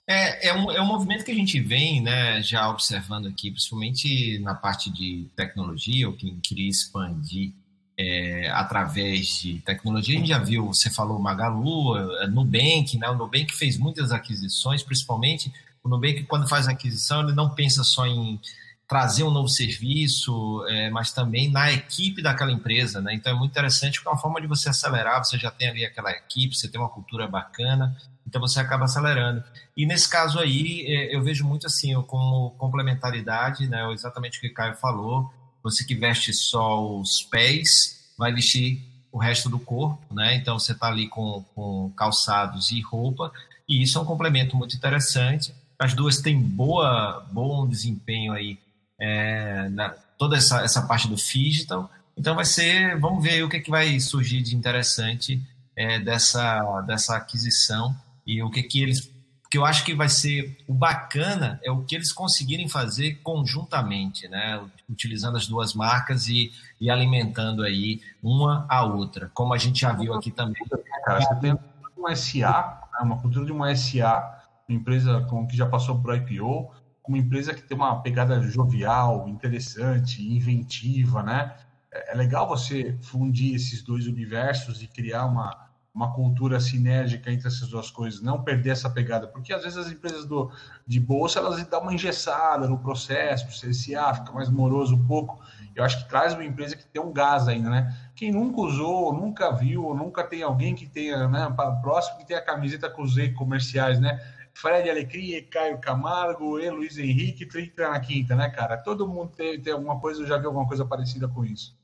É, 0.09 0.47
é, 0.47 0.53
um, 0.53 0.71
é 0.71 0.81
um 0.81 0.85
movimento 0.85 1.25
que 1.25 1.31
a 1.31 1.35
gente 1.35 1.59
vem 1.59 2.01
né, 2.01 2.41
já 2.41 2.69
observando 2.69 3.27
aqui, 3.27 3.51
principalmente 3.51 4.39
na 4.39 4.55
parte 4.55 4.89
de 4.89 5.27
tecnologia, 5.35 6.07
ou 6.07 6.15
quem 6.15 6.39
queria 6.39 6.69
expandir 6.69 7.51
é, 7.99 8.49
através 8.51 9.27
de 9.41 9.59
tecnologia. 9.59 10.15
A 10.15 10.19
gente 10.19 10.29
já 10.29 10.39
viu, 10.39 10.67
você 10.67 10.89
falou 10.89 11.19
Magalu, 11.19 11.97
é, 11.97 12.27
Nubank, 12.27 12.97
né? 12.97 13.09
o 13.09 13.15
Nubank 13.15 13.53
fez 13.53 13.77
muitas 13.77 14.13
aquisições, 14.13 14.81
principalmente 14.81 15.51
o 15.83 15.89
Nubank, 15.89 16.23
quando 16.23 16.47
faz 16.47 16.67
aquisição, 16.67 17.21
ele 17.21 17.33
não 17.33 17.49
pensa 17.49 17.83
só 17.83 18.05
em 18.05 18.39
trazer 18.87 19.23
um 19.23 19.31
novo 19.31 19.49
serviço, 19.49 20.65
é, 20.69 20.89
mas 20.89 21.11
também 21.11 21.51
na 21.51 21.71
equipe 21.73 22.21
daquela 22.21 22.51
empresa, 22.51 23.01
né? 23.01 23.13
Então 23.13 23.33
é 23.33 23.35
muito 23.35 23.51
interessante 23.51 23.95
porque 23.95 24.07
é 24.07 24.11
uma 24.11 24.17
forma 24.17 24.39
de 24.39 24.47
você 24.47 24.69
acelerar, 24.69 25.23
você 25.23 25.37
já 25.37 25.51
tem 25.51 25.67
ali 25.67 25.85
aquela 25.85 26.11
equipe, 26.11 26.55
você 26.55 26.69
tem 26.69 26.79
uma 26.79 26.89
cultura 26.89 27.27
bacana, 27.27 27.97
então 28.27 28.41
você 28.41 28.59
acaba 28.59 28.85
acelerando. 28.85 29.43
E 29.75 29.85
nesse 29.85 30.09
caso 30.09 30.39
aí, 30.39 30.85
é, 30.87 31.15
eu 31.15 31.23
vejo 31.23 31.45
muito 31.45 31.65
assim, 31.65 31.93
como 32.03 32.51
complementaridade, 32.51 33.67
né? 33.67 33.91
Exatamente 33.93 34.37
o 34.37 34.41
que 34.41 34.47
o 34.47 34.53
Caio 34.53 34.75
falou, 34.75 35.31
você 35.63 35.83
que 35.85 35.95
veste 35.95 36.33
só 36.33 36.85
os 36.85 37.23
pés, 37.23 38.11
vai 38.17 38.33
vestir 38.33 38.81
o 39.11 39.17
resto 39.17 39.49
do 39.49 39.57
corpo, 39.57 40.13
né? 40.13 40.35
Então 40.35 40.59
você 40.59 40.73
está 40.73 40.87
ali 40.87 41.07
com, 41.07 41.43
com 41.55 41.91
calçados 41.95 42.71
e 42.71 42.81
roupa, 42.81 43.31
e 43.67 43.81
isso 43.81 43.97
é 43.97 44.01
um 44.01 44.05
complemento 44.05 44.55
muito 44.55 44.75
interessante 44.75 45.53
as 45.79 45.93
duas 45.93 46.21
têm 46.21 46.39
boa, 46.39 47.25
bom 47.31 47.67
desempenho 47.67 48.33
aí 48.33 48.57
é, 48.99 49.69
na 49.69 49.89
toda 50.17 50.35
essa, 50.35 50.61
essa 50.63 50.81
parte 50.81 51.07
do 51.07 51.15
digital. 51.15 51.91
Então 52.17 52.33
vai 52.33 52.45
ser, 52.45 52.99
vamos 52.99 53.23
ver 53.23 53.43
o 53.43 53.49
que, 53.49 53.57
é 53.57 53.59
que 53.59 53.69
vai 53.69 53.99
surgir 53.99 54.41
de 54.41 54.55
interessante 54.55 55.39
é, 55.75 55.99
dessa, 55.99 56.81
dessa 56.81 57.15
aquisição 57.15 57.95
e 58.27 58.43
o 58.43 58.49
que 58.51 58.61
que 58.63 58.81
eles 58.81 59.15
que 59.49 59.57
eu 59.57 59.65
acho 59.65 59.85
que 59.85 59.95
vai 59.95 60.09
ser 60.09 60.57
o 60.67 60.73
bacana 60.73 61.57
é 61.63 61.71
o 61.71 61.81
que 61.85 61.95
eles 61.95 62.11
conseguirem 62.11 62.67
fazer 62.67 63.21
conjuntamente, 63.23 64.27
né? 64.27 64.61
Utilizando 64.89 65.37
as 65.37 65.47
duas 65.47 65.73
marcas 65.73 66.27
e, 66.27 66.51
e 66.81 66.89
alimentando 66.89 67.63
aí 67.63 68.01
uma 68.21 68.65
a 68.67 68.83
outra, 68.83 69.31
como 69.33 69.53
a 69.53 69.57
gente 69.57 69.79
já 69.79 69.93
viu 69.93 70.13
aqui 70.13 70.31
também. 70.31 70.61
Cara, 71.05 71.21
você 71.21 71.35
tem 71.35 71.57
uma 71.95 72.13
SA, 72.13 72.81
né? 72.91 72.99
uma 73.05 73.21
cultura 73.21 73.45
de 73.45 73.53
uma 73.53 73.73
SA 73.73 74.37
uma 74.67 74.77
empresa 74.77 75.21
com, 75.29 75.47
que 75.47 75.55
já 75.55 75.65
passou 75.65 75.99
por 75.99 76.15
IPO, 76.15 76.69
uma 77.07 77.17
empresa 77.17 77.53
que 77.53 77.61
tem 77.61 77.77
uma 77.77 78.01
pegada 78.01 78.41
jovial, 78.41 79.27
interessante, 79.29 80.21
inventiva, 80.21 81.23
né? 81.23 81.55
É, 81.91 82.11
é 82.11 82.15
legal 82.15 82.47
você 82.47 82.97
fundir 83.01 83.55
esses 83.55 83.81
dois 83.81 84.07
universos 84.07 84.83
e 84.83 84.87
criar 84.87 85.25
uma, 85.25 85.66
uma 85.97 86.13
cultura 86.13 86.59
sinérgica 86.59 87.31
entre 87.31 87.47
essas 87.47 87.67
duas 87.69 87.89
coisas, 87.89 88.21
não 88.21 88.43
perder 88.43 88.69
essa 88.69 88.87
pegada, 88.87 89.27
porque 89.27 89.51
às 89.51 89.63
vezes 89.63 89.79
as 89.79 89.91
empresas 89.91 90.25
do, 90.25 90.51
de 90.85 90.99
bolsa 90.99 91.39
elas 91.39 91.65
dão 91.65 91.81
uma 91.81 91.91
engessada 91.91 92.67
no 92.67 92.77
processo, 92.77 93.45
o 93.45 93.49
CSA 93.49 94.13
fica 94.13 94.31
mais 94.31 94.47
moroso 94.47 94.95
um 94.95 95.03
pouco. 95.07 95.41
Eu 95.75 95.83
acho 95.83 96.03
que 96.03 96.07
traz 96.07 96.35
uma 96.35 96.45
empresa 96.45 96.75
que 96.75 96.85
tem 96.85 97.01
um 97.01 97.11
gás 97.11 97.47
ainda, 97.47 97.71
né? 97.71 97.97
Quem 98.15 98.31
nunca 98.31 98.61
usou, 98.61 99.11
nunca 99.11 99.51
viu, 99.51 99.91
nunca 99.95 100.23
tem 100.23 100.43
alguém 100.43 100.75
que 100.75 100.87
tenha, 100.87 101.27
né, 101.27 101.51
próximo 101.81 102.19
que 102.19 102.27
tenha 102.27 102.39
a 102.39 102.45
camiseta 102.45 102.87
com 102.91 103.01
os 103.01 103.15
comerciais, 103.35 103.99
né? 103.99 104.19
Fred 104.53 104.87
Alecrim, 104.89 105.41
Caio 105.49 105.79
Camargo, 105.79 106.59
e 106.59 106.69
Luiz 106.69 106.97
Henrique, 106.97 107.45
30 107.45 107.89
na 107.89 107.99
quinta, 107.99 108.35
né, 108.35 108.49
cara? 108.49 108.77
Todo 108.77 109.07
mundo 109.07 109.31
tem, 109.35 109.59
tem 109.59 109.73
alguma 109.73 109.99
coisa, 109.99 110.21
eu 110.21 110.27
já 110.27 110.37
vi 110.37 110.45
alguma 110.45 110.67
coisa 110.67 110.85
parecida 110.85 111.27
com 111.27 111.43
isso. 111.43 111.76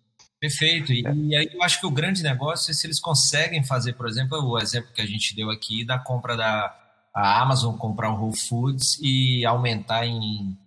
Perfeito. 0.44 0.92
E, 0.92 1.08
é. 1.08 1.16
e, 1.16 1.36
aí 1.38 1.50
eu 1.54 1.64
acho 1.64 1.80
que 1.80 1.86
o 1.86 1.92
grande 1.92 2.22
negócio 2.22 2.70
é 2.70 2.74
se 2.74 2.86
eles 2.86 3.00
conseguem 3.00 3.64
fazer, 3.64 3.94
por 3.94 4.10
exemplo, 4.10 4.38
o 4.38 4.60
exemplo 4.60 4.92
que 4.94 5.00
a 5.00 5.06
gente 5.06 5.34
deu 5.34 5.50
aqui 5.50 5.86
da 5.86 5.98
compra 5.98 6.36
da 6.36 6.76
Amazon, 7.14 7.78
comprar 7.78 8.12
o 8.12 8.20
Whole 8.20 8.38
Foods 8.38 9.00
e 9.02 9.46
aumentar 9.46 10.06
em 10.06 10.58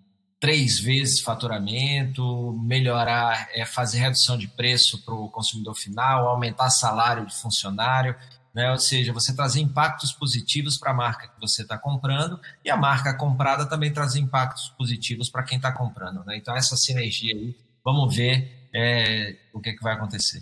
três 0.40 0.80
vezes 0.80 1.20
faturamento, 1.20 2.58
melhorar, 2.62 3.50
é, 3.52 3.66
fazer 3.66 3.98
redução 3.98 4.38
de 4.38 4.48
preço 4.48 5.04
para 5.04 5.12
o 5.12 5.28
consumidor 5.28 5.74
final, 5.74 6.26
aumentar 6.26 6.70
salário 6.70 7.26
de 7.26 7.34
funcionário 7.34 8.16
né? 8.56 8.70
Ou 8.70 8.78
seja, 8.78 9.12
você 9.12 9.36
trazer 9.36 9.60
impactos 9.60 10.12
positivos 10.12 10.78
para 10.78 10.92
a 10.92 10.94
marca 10.94 11.28
que 11.28 11.38
você 11.38 11.60
está 11.60 11.76
comprando 11.76 12.40
e 12.64 12.70
a 12.70 12.76
marca 12.78 13.12
comprada 13.12 13.66
também 13.66 13.92
trazer 13.92 14.18
impactos 14.18 14.70
positivos 14.70 15.28
para 15.28 15.42
quem 15.42 15.58
está 15.58 15.70
comprando. 15.70 16.24
Né? 16.24 16.38
Então, 16.38 16.56
essa 16.56 16.74
sinergia 16.74 17.34
aí, 17.34 17.54
vamos 17.84 18.16
ver 18.16 18.65
é, 18.76 19.36
o 19.54 19.60
que, 19.60 19.70
é 19.70 19.72
que 19.72 19.82
vai 19.82 19.94
acontecer. 19.94 20.40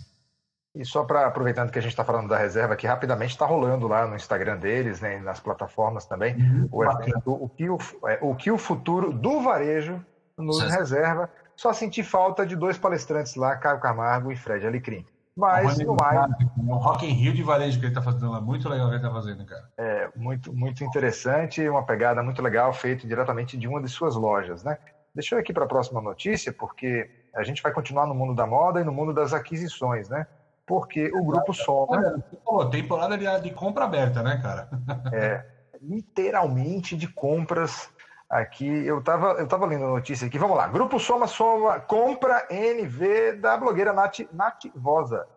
E 0.75 0.83
só 0.83 1.05
para 1.05 1.25
aproveitando 1.25 1.71
que 1.71 1.79
a 1.79 1.81
gente 1.81 1.91
está 1.91 2.03
falando 2.03 2.27
da 2.27 2.37
reserva 2.37 2.73
aqui, 2.73 2.85
rapidamente 2.85 3.31
está 3.31 3.45
rolando 3.45 3.87
lá 3.87 4.05
no 4.05 4.15
Instagram 4.15 4.57
deles, 4.57 4.99
né, 4.99 5.19
nas 5.19 5.39
plataformas 5.39 6.05
também, 6.05 6.35
uhum, 6.35 6.67
o 6.69 6.83
evento, 6.83 7.31
o 7.31 7.47
que 7.47 7.69
o, 7.69 7.77
é, 8.07 8.19
o 8.21 8.35
que 8.35 8.51
o 8.51 8.57
futuro 8.57 9.13
do 9.13 9.39
varejo 9.41 10.03
nos 10.37 10.61
reserva. 10.61 11.29
Só 11.55 11.71
senti 11.71 12.03
falta 12.03 12.45
de 12.45 12.57
dois 12.57 12.77
palestrantes 12.77 13.35
lá, 13.35 13.55
Caio 13.55 13.79
Camargo 13.79 14.29
e 14.29 14.35
Fred 14.35 14.67
Alecrim. 14.67 15.05
Mas 15.37 15.77
no 15.79 15.95
mais. 15.95 16.29
O 16.57 16.75
Rock 16.75 17.05
in 17.05 17.13
Rio 17.13 17.33
de 17.33 17.43
varejo 17.43 17.79
que 17.79 17.85
ele 17.85 17.91
está 17.91 18.01
fazendo 18.01 18.31
lá, 18.31 18.41
muito 18.41 18.67
legal 18.67 18.87
o 18.87 18.89
que 18.89 18.95
ele 18.95 19.05
está 19.05 19.13
fazendo, 19.13 19.45
cara. 19.45 19.69
É, 19.77 20.09
muito, 20.15 20.53
muito 20.53 20.83
interessante, 20.83 21.67
uma 21.69 21.85
pegada 21.85 22.21
muito 22.21 22.41
legal, 22.41 22.73
feito 22.73 23.07
diretamente 23.07 23.57
de 23.57 23.67
uma 23.67 23.81
de 23.81 23.87
suas 23.87 24.15
lojas, 24.15 24.63
né? 24.63 24.77
Deixa 25.13 25.35
eu 25.35 25.39
ir 25.39 25.41
aqui 25.41 25.53
para 25.53 25.63
a 25.63 25.67
próxima 25.67 26.01
notícia, 26.01 26.51
porque 26.51 27.09
a 27.35 27.43
gente 27.43 27.61
vai 27.61 27.71
continuar 27.71 28.07
no 28.07 28.15
mundo 28.15 28.33
da 28.33 28.47
moda 28.47 28.79
e 28.79 28.83
no 28.83 28.91
mundo 28.91 29.13
das 29.13 29.33
aquisições, 29.33 30.09
né? 30.09 30.25
Porque 30.65 31.11
o 31.13 31.23
grupo 31.23 31.53
Soma. 31.53 32.23
Pô, 32.43 32.65
temporada 32.65 33.17
de, 33.17 33.41
de 33.41 33.51
compra 33.51 33.85
aberta, 33.85 34.23
né, 34.23 34.39
cara? 34.41 34.69
É, 35.13 35.45
literalmente 35.81 36.95
de 36.95 37.07
compras 37.07 37.89
aqui. 38.29 38.67
Eu 38.67 38.99
estava 38.99 39.33
eu 39.33 39.47
tava 39.47 39.65
lendo 39.65 39.85
a 39.85 39.89
notícia 39.89 40.25
aqui. 40.25 40.39
Vamos 40.39 40.57
lá. 40.57 40.67
Grupo 40.67 40.99
Soma 40.99 41.27
Soma 41.27 41.79
compra 41.79 42.47
NV 42.49 43.33
da 43.33 43.57
blogueira 43.57 43.93
Nath, 43.93 44.21
Nath 44.31 44.65
Vosa 44.75 45.27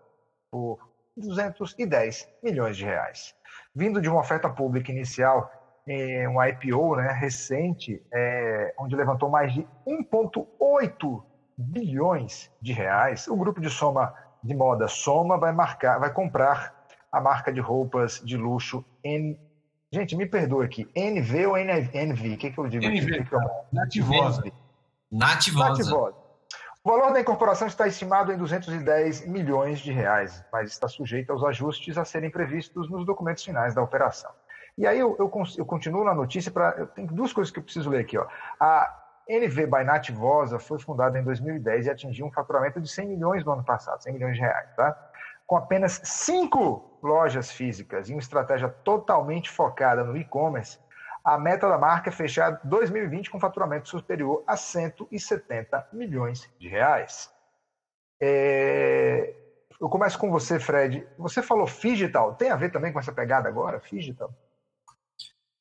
por 0.51 0.79
210 1.17 2.29
milhões 2.43 2.77
de 2.77 2.85
reais. 2.85 3.35
Vindo 3.75 4.01
de 4.01 4.09
uma 4.09 4.21
oferta 4.21 4.49
pública 4.49 4.91
inicial 4.91 5.51
é, 5.87 6.29
um 6.29 6.43
IPO 6.43 6.97
né, 6.97 7.13
recente, 7.13 8.03
é, 8.13 8.75
onde 8.79 8.95
levantou 8.95 9.29
mais 9.29 9.53
de 9.53 9.67
1,8 9.87 11.23
bilhões 11.59 12.49
de 12.63 12.73
reais. 12.73 13.27
O 13.27 13.37
grupo 13.37 13.61
de 13.61 13.69
soma 13.69 14.15
de 14.43 14.55
moda 14.55 14.87
Soma 14.87 15.37
vai 15.37 15.53
marcar, 15.53 15.99
vai 15.99 16.13
comprar 16.13 16.73
a 17.11 17.21
marca 17.21 17.53
de 17.53 17.61
roupas 17.61 18.21
de 18.25 18.37
luxo 18.37 18.85
N. 19.03 19.39
Gente, 19.91 20.15
me 20.15 20.27
perdoa 20.27 20.65
aqui. 20.65 20.89
NV 20.95 21.47
ou 21.47 21.57
NV? 21.57 22.35
O 22.35 22.37
que, 22.37 22.51
que 22.51 22.59
eu 22.59 22.69
digo? 22.69 22.85
NV. 22.85 23.27
Nativosa. 23.73 24.45
Nativosa. 25.11 25.69
Nativosa. 25.71 26.15
O 26.85 26.91
valor 26.91 27.13
da 27.13 27.21
incorporação 27.21 27.67
está 27.67 27.87
estimado 27.89 28.33
em 28.33 28.37
210 28.37 29.27
milhões 29.27 29.81
de 29.81 29.93
reais, 29.93 30.45
mas 30.53 30.71
está 30.71 30.87
sujeito 30.87 31.33
aos 31.33 31.43
ajustes 31.43 31.99
a 31.99 32.05
serem 32.05 32.31
previstos 32.31 32.89
nos 32.89 33.05
documentos 33.05 33.45
finais 33.45 33.75
da 33.75 33.83
operação. 33.83 34.31
E 34.77 34.87
aí 34.87 34.99
eu, 34.99 35.17
eu, 35.19 35.31
eu 35.57 35.67
continuo 35.67 36.05
na 36.05 36.15
notícia 36.15 36.53
para. 36.53 36.87
Tem 36.87 37.05
duas 37.07 37.33
coisas 37.33 37.53
que 37.53 37.59
eu 37.59 37.65
preciso 37.65 37.91
ler 37.91 38.01
aqui. 38.01 38.17
Ó. 38.17 38.27
A 38.61 38.98
NV 39.29 39.67
by 39.67 39.85
Nativosa 39.85 40.59
foi 40.59 40.79
fundada 40.79 41.19
em 41.19 41.23
2010 41.23 41.87
e 41.87 41.91
atingiu 41.91 42.27
um 42.27 42.33
faturamento 42.33 42.81
de 42.81 42.89
100 42.89 43.09
milhões 43.09 43.45
no 43.45 43.53
ano 43.53 43.65
passado, 43.65 44.03
100 44.03 44.13
milhões 44.15 44.35
de 44.35 44.41
reais, 44.41 44.75
tá? 44.75 45.11
Com 45.47 45.57
apenas 45.57 46.01
cinco 46.05 46.99
lojas 47.03 47.51
físicas 47.51 48.09
e 48.09 48.13
uma 48.13 48.21
estratégia 48.21 48.69
totalmente 48.69 49.51
focada 49.51 50.03
no 50.03 50.17
e-commerce, 50.17 50.79
a 51.25 51.39
meta 51.39 51.69
da 51.69 51.77
marca 51.77 52.09
é 52.09 52.13
fechar 52.13 52.61
2020 52.65 53.31
com 53.31 53.39
faturamento 53.39 53.89
superior 53.89 54.43
a 54.47 54.57
170 54.57 55.89
milhões 55.93 56.51
de 56.59 56.69
reais. 56.69 57.31
É... 58.21 59.35
Eu 59.81 59.89
começo 59.89 60.19
com 60.19 60.31
você, 60.31 60.59
Fred. 60.59 61.07
Você 61.19 61.43
falou 61.43 61.67
Figital. 61.67 62.35
Tem 62.35 62.51
a 62.51 62.57
ver 62.57 62.73
também 62.73 62.93
com 62.93 62.99
essa 62.99 63.13
pegada 63.13 63.49
agora, 63.49 63.79
Figital? 63.79 64.33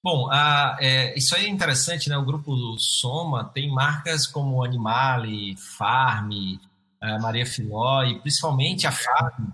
Bom, 0.03 0.29
a, 0.31 0.77
é, 0.79 1.17
isso 1.17 1.35
aí 1.35 1.45
é 1.45 1.49
interessante, 1.49 2.09
né? 2.09 2.17
O 2.17 2.25
grupo 2.25 2.55
Soma 2.79 3.45
tem 3.45 3.69
marcas 3.69 4.25
como 4.25 4.63
Animale, 4.63 5.55
Farm, 5.57 6.31
Maria 7.21 7.45
Filó 7.45 8.03
e 8.03 8.19
principalmente 8.19 8.87
a 8.87 8.91
Farm. 8.91 9.49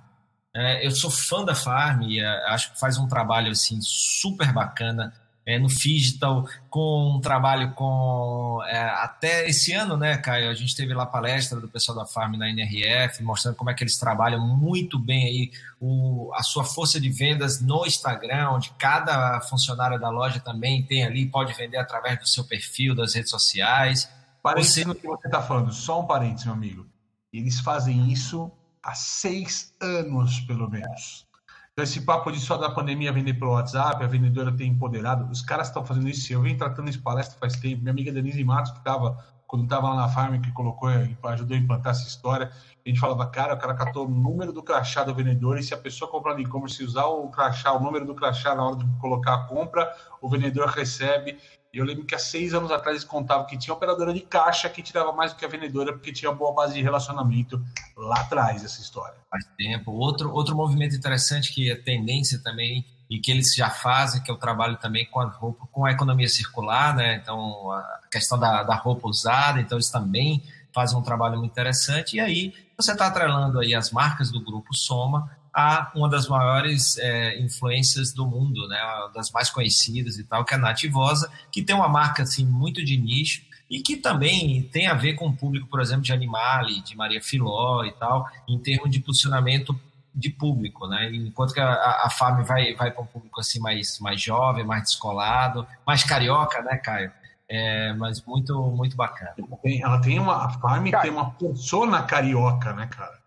É, 0.56 0.86
eu 0.86 0.92
sou 0.92 1.10
fã 1.10 1.44
da 1.44 1.56
Farm, 1.56 2.04
é, 2.12 2.26
acho 2.50 2.74
que 2.74 2.80
faz 2.80 2.98
um 2.98 3.08
trabalho 3.08 3.52
assim 3.52 3.80
super 3.82 4.54
bacana 4.54 5.12
é, 5.46 5.60
no 5.60 5.68
Digital, 5.68 6.48
com 6.70 7.18
um 7.18 7.20
trabalho 7.20 7.74
com. 7.74 8.62
É, 8.66 8.80
até 8.80 9.48
esse 9.48 9.74
ano, 9.74 9.98
né, 9.98 10.18
Caio? 10.18 10.50
A 10.50 10.54
gente 10.54 10.76
teve 10.76 10.94
lá 10.94 11.06
palestra 11.06 11.60
do 11.60 11.68
pessoal 11.68 11.98
da 11.98 12.06
Farm 12.06 12.36
na 12.36 12.50
NRF, 12.50 13.22
mostrando 13.24 13.56
como 13.56 13.70
é 13.70 13.74
que 13.74 13.84
eles 13.84 13.98
trabalham 13.98 14.40
muito 14.40 14.98
bem 14.98 15.26
aí 15.26 15.52
o, 15.80 16.32
a 16.34 16.44
sua 16.44 16.64
força 16.64 17.00
de 17.00 17.10
vendas 17.10 17.60
no 17.60 17.86
Instagram, 17.86 18.52
onde 18.52 18.72
cada 18.80 19.42
funcionário 19.42 20.00
da 20.00 20.10
loja 20.10 20.40
também 20.40 20.82
tem 20.84 21.04
ali, 21.04 21.26
pode 21.26 21.54
vender 21.54 21.78
através 21.78 22.18
do 22.20 22.28
seu 22.28 22.46
perfil, 22.46 22.96
das 22.96 23.14
redes 23.14 23.30
sociais. 23.30 24.10
Parecido 24.42 24.94
você... 24.94 25.00
que 25.00 25.08
você 25.08 25.28
está 25.28 25.42
falando, 25.42 25.74
só 25.74 26.02
um 26.02 26.06
parênteses, 26.06 26.46
meu 26.46 26.54
amigo. 26.54 26.86
Eles 27.34 27.60
fazem 27.60 28.12
isso 28.12 28.52
há 28.82 28.94
seis 28.94 29.74
anos, 29.82 30.40
pelo 30.42 30.70
menos. 30.70 31.26
Então, 31.74 31.84
esse 31.84 32.02
papo 32.02 32.32
de 32.32 32.40
só 32.40 32.56
da 32.56 32.70
pandemia 32.70 33.12
vender 33.12 33.34
pelo 33.34 33.54
WhatsApp, 33.54 34.04
a 34.04 34.08
vendedora 34.08 34.56
ter 34.56 34.64
empoderado, 34.64 35.28
os 35.32 35.42
caras 35.42 35.70
estão 35.70 35.84
fazendo 35.84 36.08
isso. 36.08 36.32
Eu 36.32 36.40
venho 36.40 36.56
tratando 36.56 36.88
isso 36.88 37.02
palestra 37.02 37.36
faz 37.40 37.56
tempo. 37.60 37.82
Minha 37.82 37.92
amiga 37.92 38.12
Denise 38.12 38.44
Matos, 38.44 38.72
que 38.74 38.78
estava, 38.78 39.18
quando 39.48 39.64
estava 39.64 39.90
lá 39.90 39.96
na 39.96 40.08
Farm, 40.08 40.40
que 40.40 40.52
colocou, 40.52 40.88
ajudou 40.90 41.58
a 41.58 41.60
implantar 41.60 41.94
essa 41.94 42.08
história, 42.08 42.52
a 42.86 42.88
gente 42.88 43.00
falava, 43.00 43.26
cara, 43.26 43.56
o 43.56 43.58
cara 43.58 43.74
catou 43.74 44.06
o 44.06 44.08
número 44.08 44.54
do 44.54 44.62
crachá 44.62 45.04
do 45.04 45.16
vendedor 45.16 45.58
e 45.58 45.64
se 45.64 45.74
a 45.74 45.78
pessoa 45.78 46.12
comprar 46.12 46.36
no 46.36 46.42
e-commerce 46.42 46.84
usar 46.84 47.06
o 47.06 47.28
crachá, 47.30 47.74
o 47.74 47.80
número 47.80 48.06
do 48.06 48.14
crachá 48.14 48.54
na 48.54 48.68
hora 48.68 48.76
de 48.76 48.86
colocar 49.00 49.34
a 49.34 49.44
compra, 49.46 49.92
o 50.22 50.30
vendedor 50.30 50.68
recebe. 50.68 51.40
Eu 51.74 51.84
lembro 51.86 52.06
que 52.06 52.14
há 52.14 52.20
seis 52.20 52.54
anos 52.54 52.70
atrás 52.70 52.98
eles 52.98 53.04
contavam 53.04 53.48
que 53.48 53.58
tinha 53.58 53.74
operadora 53.74 54.14
de 54.14 54.22
caixa 54.22 54.70
que 54.70 54.84
tirava 54.84 55.12
mais 55.12 55.34
do 55.34 55.38
que 55.38 55.44
a 55.44 55.48
vendedora, 55.48 55.92
porque 55.92 56.14
tinha 56.14 56.32
boa 56.32 56.54
base 56.54 56.76
de 56.76 56.82
relacionamento 56.84 57.60
lá 57.98 58.20
atrás, 58.20 58.64
essa 58.64 58.80
história. 58.80 59.16
Faz 59.28 59.44
tempo. 59.58 59.92
Outro, 59.92 60.32
outro 60.32 60.56
movimento 60.56 60.96
interessante 60.96 61.52
que 61.52 61.72
é 61.72 61.76
tendência 61.76 62.40
também, 62.44 62.86
e 63.10 63.20
que 63.20 63.32
eles 63.32 63.56
já 63.56 63.70
fazem, 63.70 64.22
que 64.22 64.30
é 64.30 64.34
o 64.34 64.38
trabalho 64.38 64.78
também 64.78 65.06
com 65.06 65.20
a 65.20 65.26
roupa, 65.26 65.68
com 65.72 65.86
a 65.86 65.92
economia 65.92 66.28
circular, 66.28 66.96
né? 66.96 67.16
Então, 67.16 67.72
a 67.72 68.02
questão 68.12 68.40
da, 68.40 68.64
da 68.64 68.76
roupa 68.76 69.08
usada, 69.08 69.60
então 69.60 69.78
eles 69.78 69.90
também 69.90 70.44
fazem 70.74 70.98
um 70.98 71.02
trabalho 71.02 71.38
muito 71.38 71.52
interessante. 71.52 72.18
E 72.18 72.20
aí, 72.20 72.54
você 72.78 72.92
está 72.92 73.08
atrelando 73.08 73.60
aí 73.60 73.76
as 73.76 73.92
marcas 73.92 74.32
do 74.32 74.44
grupo 74.44 74.76
Soma 74.76 75.30
a 75.54 75.92
uma 75.94 76.10
das 76.10 76.28
maiores 76.28 76.98
é, 76.98 77.40
influências 77.40 78.12
do 78.12 78.26
mundo, 78.26 78.68
né, 78.68 78.82
uma 78.84 79.10
das 79.10 79.32
mais 79.32 79.50
conhecidas 79.50 80.18
e 80.18 80.24
tal, 80.24 80.44
que 80.44 80.54
é 80.54 80.58
a 80.58 80.60
Nativosa, 80.60 81.32
que 81.52 81.62
tem 81.62 81.76
uma 81.76 81.88
marca 81.88 82.24
assim 82.24 82.46
muito 82.46 82.84
de 82.84 82.98
nicho 82.98 83.44
e 83.70 83.82
que 83.82 83.98
também 83.98 84.64
tem 84.64 84.88
a 84.88 84.94
ver 84.94 85.14
com 85.14 85.28
o 85.28 85.36
público, 85.36 85.68
por 85.68 85.80
exemplo, 85.80 86.04
de 86.04 86.12
Animale, 86.12 86.82
de 86.82 86.96
Maria 86.96 87.22
Filó 87.22 87.84
e 87.84 87.92
tal, 87.92 88.28
em 88.48 88.58
termos 88.58 88.90
de 88.90 89.00
posicionamento 89.00 89.80
de 90.14 90.30
público, 90.30 90.88
né? 90.88 91.10
Enquanto 91.12 91.54
que 91.54 91.60
a, 91.60 92.04
a 92.04 92.10
FAM 92.10 92.44
vai, 92.44 92.76
vai 92.76 92.92
para 92.92 93.02
um 93.02 93.06
público 93.08 93.40
assim 93.40 93.60
mais, 93.60 94.00
mais 94.00 94.22
jovem, 94.22 94.64
mais 94.64 94.84
descolado, 94.84 95.66
mais 95.86 96.04
carioca, 96.04 96.62
né, 96.62 96.78
Caio? 96.78 97.12
É, 97.50 97.94
mas 97.94 98.24
muito, 98.24 98.62
muito 98.72 98.96
bacana. 98.96 99.34
Ela 99.82 100.00
tem 100.00 100.20
uma, 100.20 100.46
a 100.46 100.50
Farm 100.50 100.86
tem 101.02 101.12
uma 101.12 101.32
persona 101.32 102.04
carioca, 102.04 102.74
né, 102.74 102.88
cara? 102.88 103.23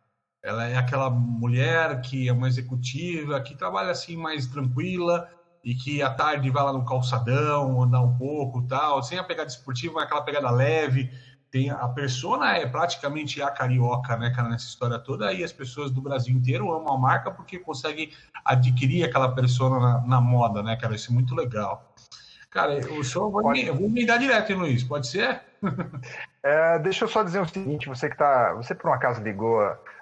Ela 0.47 0.69
é 0.69 0.77
aquela 0.77 1.11
mulher 1.11 2.01
que 2.03 2.29
é 2.29 2.33
uma 2.33 2.47
executiva, 2.47 3.41
que 3.41 3.57
trabalha 3.57 3.91
assim 3.91 4.17
mais 4.17 4.47
tranquila 4.47 5.29
e 5.65 5.75
que 5.75 6.01
à 6.01 6.09
tarde 6.09 6.49
vai 6.51 6.63
lá 6.63 6.73
no 6.73 6.85
calçadão, 6.85 7.83
andar 7.83 8.01
um 8.01 8.17
pouco 8.17 8.63
tal, 8.63 9.03
sem 9.03 9.19
a 9.19 9.25
pegada 9.25 9.49
esportiva, 9.49 10.01
aquela 10.01 10.23
pegada 10.23 10.49
leve. 10.49 11.11
Tem, 11.51 11.69
a 11.69 11.89
persona 11.89 12.57
é 12.57 12.65
praticamente 12.65 13.43
a 13.43 13.51
carioca, 13.51 14.17
né, 14.17 14.31
cara, 14.31 14.49
nessa 14.49 14.67
história 14.67 15.01
toda, 15.01 15.33
e 15.33 15.43
as 15.43 15.53
pessoas 15.53 15.91
do 15.91 16.01
Brasil 16.01 16.37
inteiro 16.37 16.73
amam 16.73 16.95
a 16.95 16.99
marca 16.99 17.29
porque 17.33 17.59
conseguem 17.59 18.13
adquirir 18.45 19.03
aquela 19.03 19.35
persona 19.35 19.81
na, 19.81 20.01
na 20.03 20.21
moda, 20.21 20.63
né, 20.63 20.77
cara? 20.77 20.95
Isso 20.95 21.11
é 21.11 21.15
muito 21.15 21.35
legal. 21.35 21.93
Cara, 22.51 22.75
eu, 22.75 23.03
só 23.03 23.29
vou, 23.29 23.43
Pode... 23.43 23.67
eu 23.67 23.75
vou 23.75 23.89
me 23.89 24.07
dar 24.07 24.19
direto, 24.19 24.53
hein, 24.53 24.59
Luiz? 24.59 24.85
Pode 24.85 25.09
ser? 25.09 25.41
é, 26.41 26.79
deixa 26.79 27.05
eu 27.05 27.09
só 27.09 27.25
dizer 27.25 27.41
o 27.41 27.49
seguinte: 27.49 27.89
você 27.89 28.09
que 28.09 28.17
tá. 28.17 28.55
Você 28.55 28.77
por 28.77 28.91
um 28.91 28.95
acaso 28.95 29.21
ligou 29.21 29.61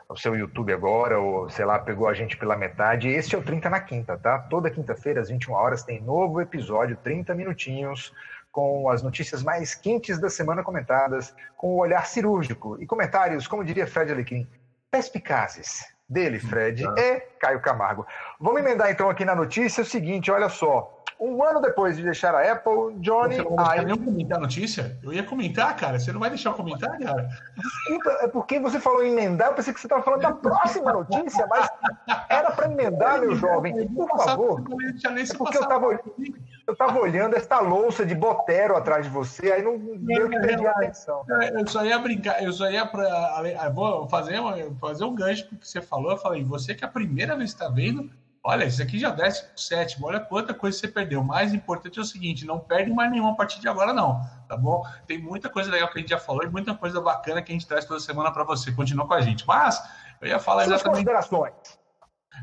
o 0.08 0.16
seu 0.16 0.36
YouTube 0.36 0.72
agora, 0.72 1.18
ou 1.18 1.48
sei 1.48 1.64
lá, 1.64 1.78
pegou 1.78 2.08
a 2.08 2.14
gente 2.14 2.36
pela 2.36 2.56
metade. 2.56 3.08
Este 3.08 3.34
é 3.34 3.38
o 3.38 3.42
30 3.42 3.70
na 3.70 3.80
Quinta, 3.80 4.16
tá? 4.16 4.38
Toda 4.38 4.70
quinta-feira, 4.70 5.20
às 5.20 5.28
21 5.28 5.52
horas, 5.52 5.82
tem 5.82 6.00
novo 6.00 6.40
episódio, 6.40 6.96
30 7.02 7.34
minutinhos, 7.34 8.12
com 8.52 8.88
as 8.88 9.02
notícias 9.02 9.42
mais 9.42 9.74
quentes 9.74 10.18
da 10.18 10.30
semana 10.30 10.62
comentadas, 10.62 11.34
com 11.56 11.74
o 11.74 11.78
olhar 11.78 12.06
cirúrgico 12.06 12.76
e 12.80 12.86
comentários, 12.86 13.48
como 13.48 13.64
diria 13.64 13.86
Fred 13.86 14.12
Alecrim, 14.12 14.46
perspicazes 14.90 15.84
dele, 16.08 16.38
Fred, 16.38 16.84
e 16.96 17.20
Caio 17.40 17.60
Camargo. 17.60 18.06
Vamos 18.38 18.60
emendar 18.60 18.90
então 18.90 19.10
aqui 19.10 19.24
na 19.24 19.34
notícia 19.34 19.82
o 19.82 19.86
seguinte: 19.86 20.30
olha 20.30 20.48
só. 20.48 20.93
Um 21.20 21.42
ano 21.42 21.60
depois 21.60 21.96
de 21.96 22.02
deixar 22.02 22.34
a 22.34 22.52
Apple, 22.52 22.94
Johnny. 22.98 23.36
Você 23.36 23.42
não 23.42 23.56
vai 23.56 23.84
nem 23.84 23.96
comentar 23.96 24.38
a 24.38 24.40
notícia? 24.40 24.98
Eu 25.02 25.12
ia 25.12 25.22
comentar, 25.22 25.76
cara. 25.76 25.98
Você 25.98 26.12
não 26.12 26.20
vai 26.20 26.28
deixar 26.28 26.50
eu 26.50 26.54
comentar, 26.54 26.98
cara? 26.98 27.28
Desculpa, 27.56 28.10
é 28.20 28.28
porque 28.28 28.58
você 28.58 28.80
falou 28.80 29.04
em 29.04 29.12
emendar. 29.12 29.48
Eu 29.48 29.54
pensei 29.54 29.72
que 29.72 29.80
você 29.80 29.86
estava 29.86 30.02
falando 30.02 30.22
da 30.22 30.32
próxima 30.32 30.92
notícia, 30.92 31.46
mas 31.48 31.68
era 32.28 32.50
para 32.50 32.70
emendar, 32.70 33.20
meu 33.20 33.34
jovem. 33.36 33.88
Por 33.88 34.08
favor. 34.08 34.60
É 34.60 35.36
porque 35.36 35.56
eu 35.58 35.62
estava 35.62 35.98
eu 36.66 36.72
estava 36.72 36.98
olhando 36.98 37.36
essa 37.36 37.60
louça 37.60 38.06
de 38.06 38.14
botero 38.14 38.74
atrás 38.74 39.04
de 39.04 39.10
você, 39.10 39.52
aí 39.52 39.62
não 39.62 39.78
deu 39.78 40.30
que 40.30 40.40
perder 40.40 40.66
a 40.66 40.70
atenção. 40.70 41.24
Eu 41.52 41.66
só 41.66 41.84
ia 41.84 41.98
brincar, 41.98 42.42
eu 42.42 42.52
só 42.52 42.70
ia 42.70 42.86
para. 42.86 43.70
Vou 43.70 44.08
fazer, 44.08 44.38
fazer 44.80 45.04
um 45.04 45.14
gancho 45.14 45.46
que 45.46 45.56
você 45.60 45.82
falou. 45.82 46.12
Eu 46.12 46.18
falei, 46.18 46.42
você 46.42 46.74
que 46.74 46.82
é 46.82 46.88
a 46.88 46.90
primeira 46.90 47.36
vez 47.36 47.52
que 47.52 47.62
está 47.62 47.72
vendo, 47.72 48.10
Olha, 48.46 48.66
isso 48.66 48.82
aqui 48.82 48.98
já 48.98 49.08
desce 49.08 49.42
pro 49.42 49.58
sétimo. 49.58 50.06
Olha 50.06 50.20
quanta 50.20 50.52
coisa 50.52 50.78
você 50.78 50.86
perdeu. 50.86 51.22
O 51.22 51.24
mais 51.24 51.54
importante 51.54 51.98
é 51.98 52.02
o 52.02 52.04
seguinte: 52.04 52.44
não 52.44 52.58
perde 52.58 52.92
mais 52.92 53.10
nenhuma 53.10 53.32
a 53.32 53.34
partir 53.34 53.58
de 53.58 53.66
agora, 53.66 53.90
não. 53.94 54.20
Tá 54.46 54.54
bom? 54.54 54.84
Tem 55.06 55.18
muita 55.18 55.48
coisa 55.48 55.70
legal 55.70 55.88
que 55.88 55.98
a 55.98 56.00
gente 56.02 56.10
já 56.10 56.18
falou 56.18 56.44
e 56.44 56.48
muita 56.50 56.74
coisa 56.74 57.00
bacana 57.00 57.40
que 57.40 57.50
a 57.50 57.54
gente 57.54 57.66
traz 57.66 57.86
toda 57.86 57.98
semana 58.00 58.30
para 58.30 58.44
você. 58.44 58.70
Continua 58.70 59.06
com 59.06 59.14
a 59.14 59.22
gente. 59.22 59.46
Mas 59.46 59.82
eu 60.20 60.28
ia 60.28 60.38
falar 60.38 60.64
Suas 60.64 60.74
exatamente. 60.74 60.96
considerações. 60.96 61.54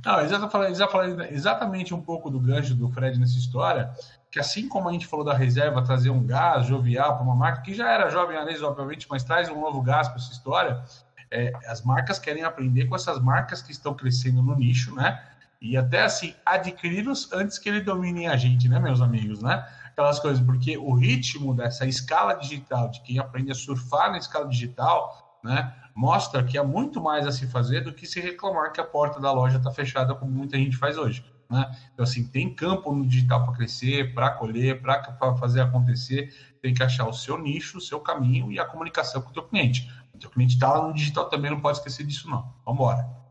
Não, 0.04 0.22
exatamente, 0.22 1.34
exatamente 1.34 1.94
um 1.94 2.02
pouco 2.02 2.32
do 2.32 2.40
gancho 2.40 2.74
do 2.74 2.90
Fred 2.90 3.20
nessa 3.20 3.38
história, 3.38 3.94
que 4.32 4.40
assim 4.40 4.68
como 4.68 4.88
a 4.88 4.92
gente 4.92 5.06
falou 5.06 5.26
da 5.26 5.34
reserva 5.34 5.84
trazer 5.84 6.10
um 6.10 6.26
gás 6.26 6.66
jovial 6.66 7.16
para 7.16 7.24
uma 7.24 7.36
marca 7.36 7.62
que 7.62 7.74
já 7.74 7.92
era 7.92 8.10
jovem 8.10 8.38
anês, 8.38 8.64
obviamente, 8.64 9.06
mas 9.10 9.24
traz 9.24 9.50
um 9.50 9.60
novo 9.60 9.82
gás 9.82 10.08
para 10.08 10.18
essa 10.18 10.32
história, 10.32 10.82
é, 11.30 11.52
as 11.68 11.82
marcas 11.84 12.18
querem 12.18 12.44
aprender 12.44 12.86
com 12.86 12.96
essas 12.96 13.20
marcas 13.20 13.62
que 13.62 13.72
estão 13.72 13.94
crescendo 13.94 14.42
no 14.42 14.56
nicho, 14.56 14.96
né? 14.96 15.22
E 15.62 15.78
até 15.78 16.02
assim 16.02 16.34
adquiri-los 16.46 17.32
antes 17.32 17.60
que 17.60 17.70
ele 17.70 17.82
domine 17.82 18.26
a 18.26 18.36
gente, 18.36 18.68
né, 18.68 18.80
meus 18.80 19.00
amigos, 19.00 19.42
né? 19.44 19.64
Aquelas 19.86 20.20
coisas, 20.20 20.44
porque 20.44 20.78
o 20.78 20.94
ritmo 20.94 21.54
dessa 21.54 21.86
escala 21.86 22.34
digital, 22.34 22.90
de 22.90 23.02
quem 23.02 23.20
aprende 23.20 23.52
a 23.52 23.56
surfar 23.56 24.12
na 24.12 24.18
escala 24.18 24.48
digital, 24.48 25.40
né, 25.44 25.74
mostra 25.94 26.44
que 26.44 26.58
há 26.58 26.64
muito 26.64 27.02
mais 27.02 27.28
a 27.28 27.32
se 27.32 27.46
fazer 27.48 27.82
do 27.82 27.94
que 27.94 28.08
se 28.08 28.20
reclamar 28.20 28.72
que 28.72 28.82
a 28.82 28.84
porta 28.84 29.20
da 29.20 29.32
loja 29.32 29.58
está 29.58 29.70
fechada, 29.70 30.16
como 30.16 30.32
muita 30.32 30.58
gente 30.58 30.78
faz 30.78 30.98
hoje. 30.98 31.24
Né? 31.50 31.70
Então, 31.94 32.04
assim, 32.04 32.26
tem 32.26 32.56
campo 32.56 32.94
no 32.96 33.06
digital 33.06 33.44
para 33.44 33.54
crescer, 33.54 34.14
para 34.16 34.32
colher, 34.32 34.82
para 34.82 35.36
fazer 35.38 35.62
acontecer. 35.62 36.34
Tem 36.62 36.74
que 36.74 36.82
achar 36.82 37.06
o 37.06 37.14
seu 37.14 37.38
nicho, 37.38 37.78
o 37.78 37.82
seu 37.82 38.00
caminho 38.00 38.52
e 38.52 38.58
a 38.58 38.66
comunicação 38.66 39.22
com 39.22 39.32
o 39.32 39.34
teu 39.34 39.44
cliente. 39.44 39.92
O 40.14 40.18
teu 40.18 40.30
cliente 40.30 40.54
está 40.54 40.72
lá 40.72 40.88
no 40.88 40.94
digital 40.94 41.26
também, 41.28 41.52
não 41.52 41.60
pode 41.60 41.80
esquecer 41.80 42.06
disso, 42.06 42.30
não. 42.30 42.54
Vamos 42.66 42.80
embora. 42.80 43.22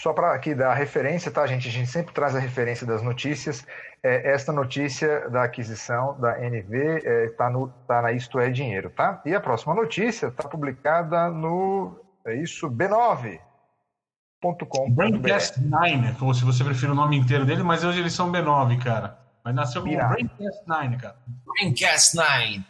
Só 0.00 0.12
para 0.14 0.34
aqui 0.34 0.54
dar 0.54 0.70
a 0.70 0.74
referência, 0.74 1.30
tá, 1.30 1.46
gente? 1.46 1.68
A 1.68 1.70
gente 1.70 1.90
sempre 1.90 2.14
traz 2.14 2.34
a 2.34 2.38
referência 2.38 2.86
das 2.86 3.02
notícias. 3.02 3.66
É, 4.02 4.32
esta 4.32 4.50
notícia 4.50 5.28
da 5.28 5.44
aquisição 5.44 6.18
da 6.18 6.40
NV 6.40 6.96
está 6.96 7.10
é, 7.10 7.28
tá 7.28 7.52
tá 7.86 8.00
na 8.00 8.10
Isto 8.12 8.40
é 8.40 8.48
Dinheiro, 8.48 8.88
tá? 8.88 9.20
E 9.26 9.34
a 9.34 9.40
próxima 9.40 9.74
notícia 9.74 10.28
está 10.28 10.48
publicada 10.48 11.28
no 11.28 12.00
é 12.24 12.34
isso, 12.34 12.70
B9.com. 12.70 14.90
Braincast 14.90 15.60
9, 15.60 15.96
né? 15.96 16.16
como 16.18 16.32
se 16.32 16.46
você 16.46 16.64
prefere 16.64 16.92
o 16.92 16.94
nome 16.94 17.18
inteiro 17.18 17.44
dele, 17.44 17.62
mas 17.62 17.84
hoje 17.84 18.00
eles 18.00 18.14
são 18.14 18.32
B9, 18.32 18.82
cara. 18.82 19.18
Mas 19.44 19.54
nasceu 19.54 19.82
como 19.82 19.94
Braincast 19.94 20.66
9, 20.66 20.96
cara. 20.96 21.16
Braincast 21.44 22.16
9. 22.16 22.64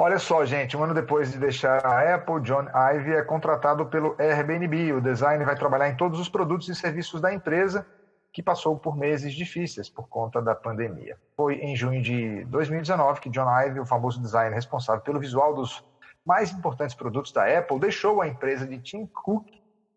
Olha 0.00 0.20
só, 0.20 0.44
gente, 0.44 0.76
um 0.76 0.84
ano 0.84 0.94
depois 0.94 1.32
de 1.32 1.40
deixar 1.40 1.84
a 1.84 2.14
Apple, 2.14 2.40
John 2.42 2.68
Ive 2.72 3.14
é 3.14 3.22
contratado 3.24 3.84
pelo 3.86 4.14
Airbnb. 4.16 4.92
O 4.92 5.00
design 5.00 5.44
vai 5.44 5.56
trabalhar 5.56 5.88
em 5.88 5.96
todos 5.96 6.20
os 6.20 6.28
produtos 6.28 6.68
e 6.68 6.74
serviços 6.76 7.20
da 7.20 7.34
empresa, 7.34 7.84
que 8.32 8.40
passou 8.40 8.78
por 8.78 8.96
meses 8.96 9.34
difíceis 9.34 9.90
por 9.90 10.08
conta 10.08 10.40
da 10.40 10.54
pandemia. 10.54 11.18
Foi 11.36 11.56
em 11.56 11.74
junho 11.74 12.00
de 12.00 12.44
2019 12.44 13.18
que 13.18 13.28
John 13.28 13.50
Ive, 13.50 13.80
o 13.80 13.84
famoso 13.84 14.22
designer 14.22 14.54
responsável 14.54 15.02
pelo 15.02 15.18
visual 15.18 15.52
dos 15.52 15.84
mais 16.24 16.52
importantes 16.52 16.94
produtos 16.94 17.32
da 17.32 17.58
Apple, 17.58 17.80
deixou 17.80 18.22
a 18.22 18.28
empresa 18.28 18.68
de 18.68 18.78
Tim 18.78 19.04
Cook 19.04 19.48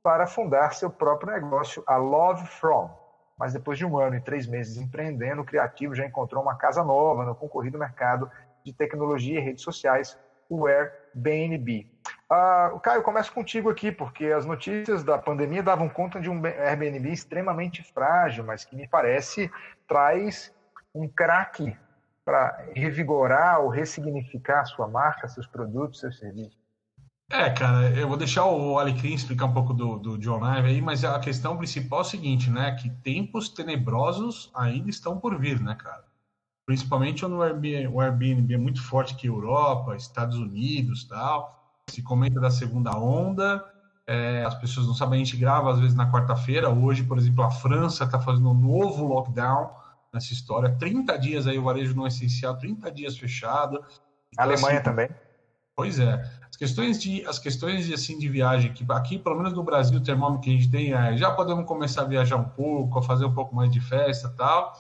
para 0.02 0.26
fundar 0.26 0.74
seu 0.74 0.90
próprio 0.90 1.32
negócio, 1.32 1.84
a 1.86 1.98
Love 1.98 2.48
From. 2.48 2.90
Mas 3.38 3.54
depois 3.54 3.78
de 3.78 3.86
um 3.86 4.00
ano 4.00 4.16
e 4.16 4.22
três 4.22 4.48
meses 4.48 4.78
empreendendo, 4.78 5.44
o 5.44 5.46
criativo 5.46 5.94
já 5.94 6.04
encontrou 6.08 6.42
uma 6.42 6.56
casa 6.56 6.84
nova 6.84 7.24
no 7.24 7.36
concorrido 7.36 7.78
mercado 7.78 8.28
de 8.64 8.74
tecnologia 8.74 9.40
e 9.40 9.44
redes 9.44 9.64
sociais, 9.64 10.18
o 10.50 10.68
Airbnb. 10.68 11.88
Ah, 12.30 12.72
Caio, 12.84 13.04
começo 13.04 13.32
contigo 13.32 13.70
aqui, 13.70 13.92
porque 13.92 14.26
as 14.26 14.46
notícias 14.46 15.04
da 15.04 15.18
pandemia 15.18 15.64
davam 15.64 15.88
conta 15.88 16.20
de 16.20 16.30
um 16.30 16.46
Airbnb 16.46 17.12
extremamente 17.12 17.84
frágil, 17.84 18.44
mas 18.44 18.66
que 18.66 18.76
me 18.76 18.88
parece 18.88 19.50
traz 19.88 20.54
um 20.94 21.08
craque 21.08 21.76
para 22.24 22.66
revigorar 22.76 23.62
ou 23.62 23.70
ressignificar 23.70 24.62
a 24.62 24.66
sua 24.66 24.88
marca, 24.88 25.28
seus 25.28 25.48
produtos, 25.48 26.00
seus 26.00 26.20
serviços. 26.20 26.60
É, 27.32 27.50
cara, 27.50 27.90
eu 27.98 28.10
vou 28.10 28.18
deixar 28.18 28.46
o 28.46 28.78
Alecrim 28.78 29.14
explicar 29.14 29.46
um 29.46 29.54
pouco 29.54 29.74
do, 29.74 29.98
do 29.98 30.18
John 30.18 30.46
Ive 30.46 30.68
aí, 30.68 30.82
mas 30.82 31.06
a 31.06 31.18
questão 31.18 31.56
principal 31.56 32.00
é 32.00 32.02
o 32.02 32.06
seguinte, 32.06 32.50
né? 32.50 32.76
Que 32.76 32.90
tempos 32.90 33.48
tenebrosos 33.48 34.52
ainda 34.54 34.90
estão 34.90 35.18
por 35.18 35.40
vir, 35.40 35.62
né, 35.62 35.76
cara? 35.76 36.04
Principalmente 36.72 37.28
no 37.28 37.42
Airbnb, 37.42 37.88
o 37.90 38.00
Airbnb 38.00 38.54
é 38.54 38.58
muito 38.58 38.82
forte 38.82 39.14
aqui 39.14 39.28
Europa, 39.28 39.94
Estados 39.94 40.38
Unidos, 40.38 41.04
tal. 41.04 41.54
Se 41.90 42.02
comenta 42.02 42.40
da 42.40 42.50
segunda 42.50 42.98
onda, 42.98 43.62
é, 44.08 44.46
as 44.46 44.56
pessoas 44.56 44.88
não 44.88 44.94
sabem, 44.94 45.22
a 45.22 45.26
gente 45.26 45.36
grava 45.36 45.70
às 45.70 45.82
vezes 45.82 45.94
na 45.94 46.10
quarta-feira. 46.10 46.70
Hoje, 46.70 47.04
por 47.04 47.18
exemplo, 47.18 47.44
a 47.44 47.52
França 47.52 48.06
está 48.06 48.22
fazendo 48.22 48.52
um 48.52 48.54
novo 48.54 49.06
lockdown 49.06 49.70
nessa 50.14 50.32
história. 50.32 50.74
30 50.78 51.20
dias 51.20 51.46
aí 51.46 51.60
o 51.60 51.64
varejo 51.64 51.94
não 51.94 52.08
essencial, 52.08 52.58
30 52.58 52.90
dias 52.90 53.18
fechado. 53.18 53.84
Então, 54.32 54.46
Alemanha 54.46 54.76
assim, 54.76 54.84
também. 54.84 55.10
Pois 55.76 56.00
é. 56.00 56.24
As 56.50 56.56
questões 56.56 57.02
de 57.02 57.26
as 57.26 57.38
questões 57.38 57.86
de 57.86 57.94
assim 57.94 58.18
de 58.18 58.30
viagem 58.30 58.72
que 58.72 58.86
aqui, 58.92 59.20
pelo 59.20 59.36
menos 59.36 59.52
no 59.52 59.62
Brasil, 59.64 59.98
o 59.98 60.04
termômetro 60.04 60.44
que 60.44 60.50
a 60.50 60.54
gente 60.54 60.72
tem 60.72 60.94
é, 60.94 61.18
já 61.18 61.32
podemos 61.32 61.66
começar 61.66 62.04
a 62.04 62.06
viajar 62.06 62.38
um 62.38 62.48
pouco, 62.48 62.98
a 62.98 63.04
fazer 63.04 63.26
um 63.26 63.34
pouco 63.34 63.54
mais 63.54 63.70
de 63.70 63.82
festa, 63.82 64.30
tal 64.30 64.74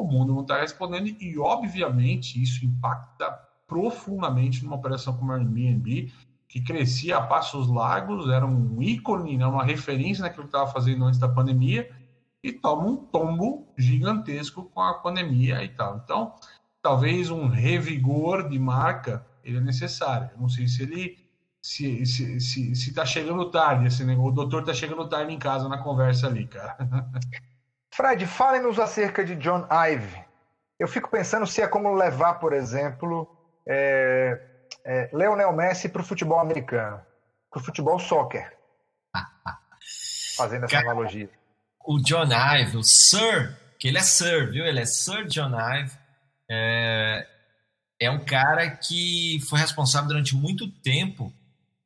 o 0.00 0.06
mundo 0.06 0.34
não 0.34 0.42
está 0.42 0.60
respondendo 0.60 1.08
e, 1.08 1.38
obviamente, 1.38 2.42
isso 2.42 2.64
impacta 2.64 3.30
profundamente 3.66 4.64
numa 4.64 4.76
operação 4.76 5.16
como 5.16 5.32
a 5.32 5.36
Airbnb, 5.36 6.12
que 6.48 6.60
crescia 6.60 7.18
a 7.18 7.22
passos 7.22 7.68
largos, 7.68 8.28
era 8.28 8.44
um 8.44 8.82
ícone, 8.82 9.36
né, 9.36 9.46
uma 9.46 9.62
referência 9.62 10.22
naquilo 10.22 10.44
que 10.44 10.48
estava 10.48 10.70
fazendo 10.70 11.04
antes 11.04 11.20
da 11.20 11.28
pandemia, 11.28 11.88
e 12.42 12.52
toma 12.52 12.86
um 12.86 12.96
tombo 12.96 13.68
gigantesco 13.76 14.64
com 14.64 14.80
a 14.80 14.94
pandemia 14.94 15.62
e 15.62 15.68
tal. 15.68 16.00
Então, 16.02 16.34
talvez 16.82 17.30
um 17.30 17.46
revigor 17.46 18.48
de 18.48 18.58
marca 18.58 19.24
ele 19.44 19.58
é 19.58 19.60
necessário. 19.60 20.30
Eu 20.32 20.40
não 20.40 20.48
sei 20.48 20.66
se 20.66 20.82
ele 20.82 21.18
se 21.62 22.04
se, 22.06 22.40
se, 22.40 22.74
se 22.74 22.94
tá 22.94 23.04
chegando 23.04 23.50
tarde, 23.50 23.86
esse 23.86 24.04
negócio, 24.04 24.32
o 24.32 24.34
doutor 24.34 24.60
está 24.60 24.72
chegando 24.72 25.08
tarde 25.08 25.32
em 25.32 25.38
casa 25.38 25.68
na 25.68 25.78
conversa 25.78 26.26
ali, 26.26 26.46
cara. 26.46 26.76
Fred, 28.00 28.26
fale-nos 28.26 28.78
acerca 28.78 29.22
de 29.22 29.36
John 29.36 29.68
Ive. 29.70 30.24
Eu 30.78 30.88
fico 30.88 31.10
pensando 31.10 31.46
se 31.46 31.60
é 31.60 31.66
como 31.66 31.94
levar, 31.94 32.34
por 32.34 32.54
exemplo, 32.54 33.28
é, 33.68 34.40
é, 34.86 35.10
Leonel 35.12 35.52
Messi 35.52 35.86
para 35.86 36.00
o 36.00 36.04
futebol 36.04 36.40
americano, 36.40 36.98
para 37.50 37.60
o 37.60 37.62
futebol 37.62 37.98
soccer. 37.98 38.56
Fazendo 40.34 40.64
essa 40.64 40.76
Cara, 40.76 40.92
analogia. 40.92 41.28
O 41.84 41.98
John 41.98 42.24
Ive, 42.32 42.78
o 42.78 42.82
Sir, 42.82 43.54
que 43.78 43.88
ele 43.88 43.98
é 43.98 44.02
Sir, 44.02 44.50
viu? 44.50 44.64
Ele 44.64 44.80
é 44.80 44.86
Sir 44.86 45.26
John 45.26 45.50
Ive. 45.50 45.92
É, 46.50 47.26
é 48.00 48.10
um 48.10 48.24
cara 48.24 48.70
que 48.70 49.40
foi 49.50 49.58
responsável 49.58 50.08
durante 50.08 50.34
muito 50.34 50.66
tempo 50.80 51.30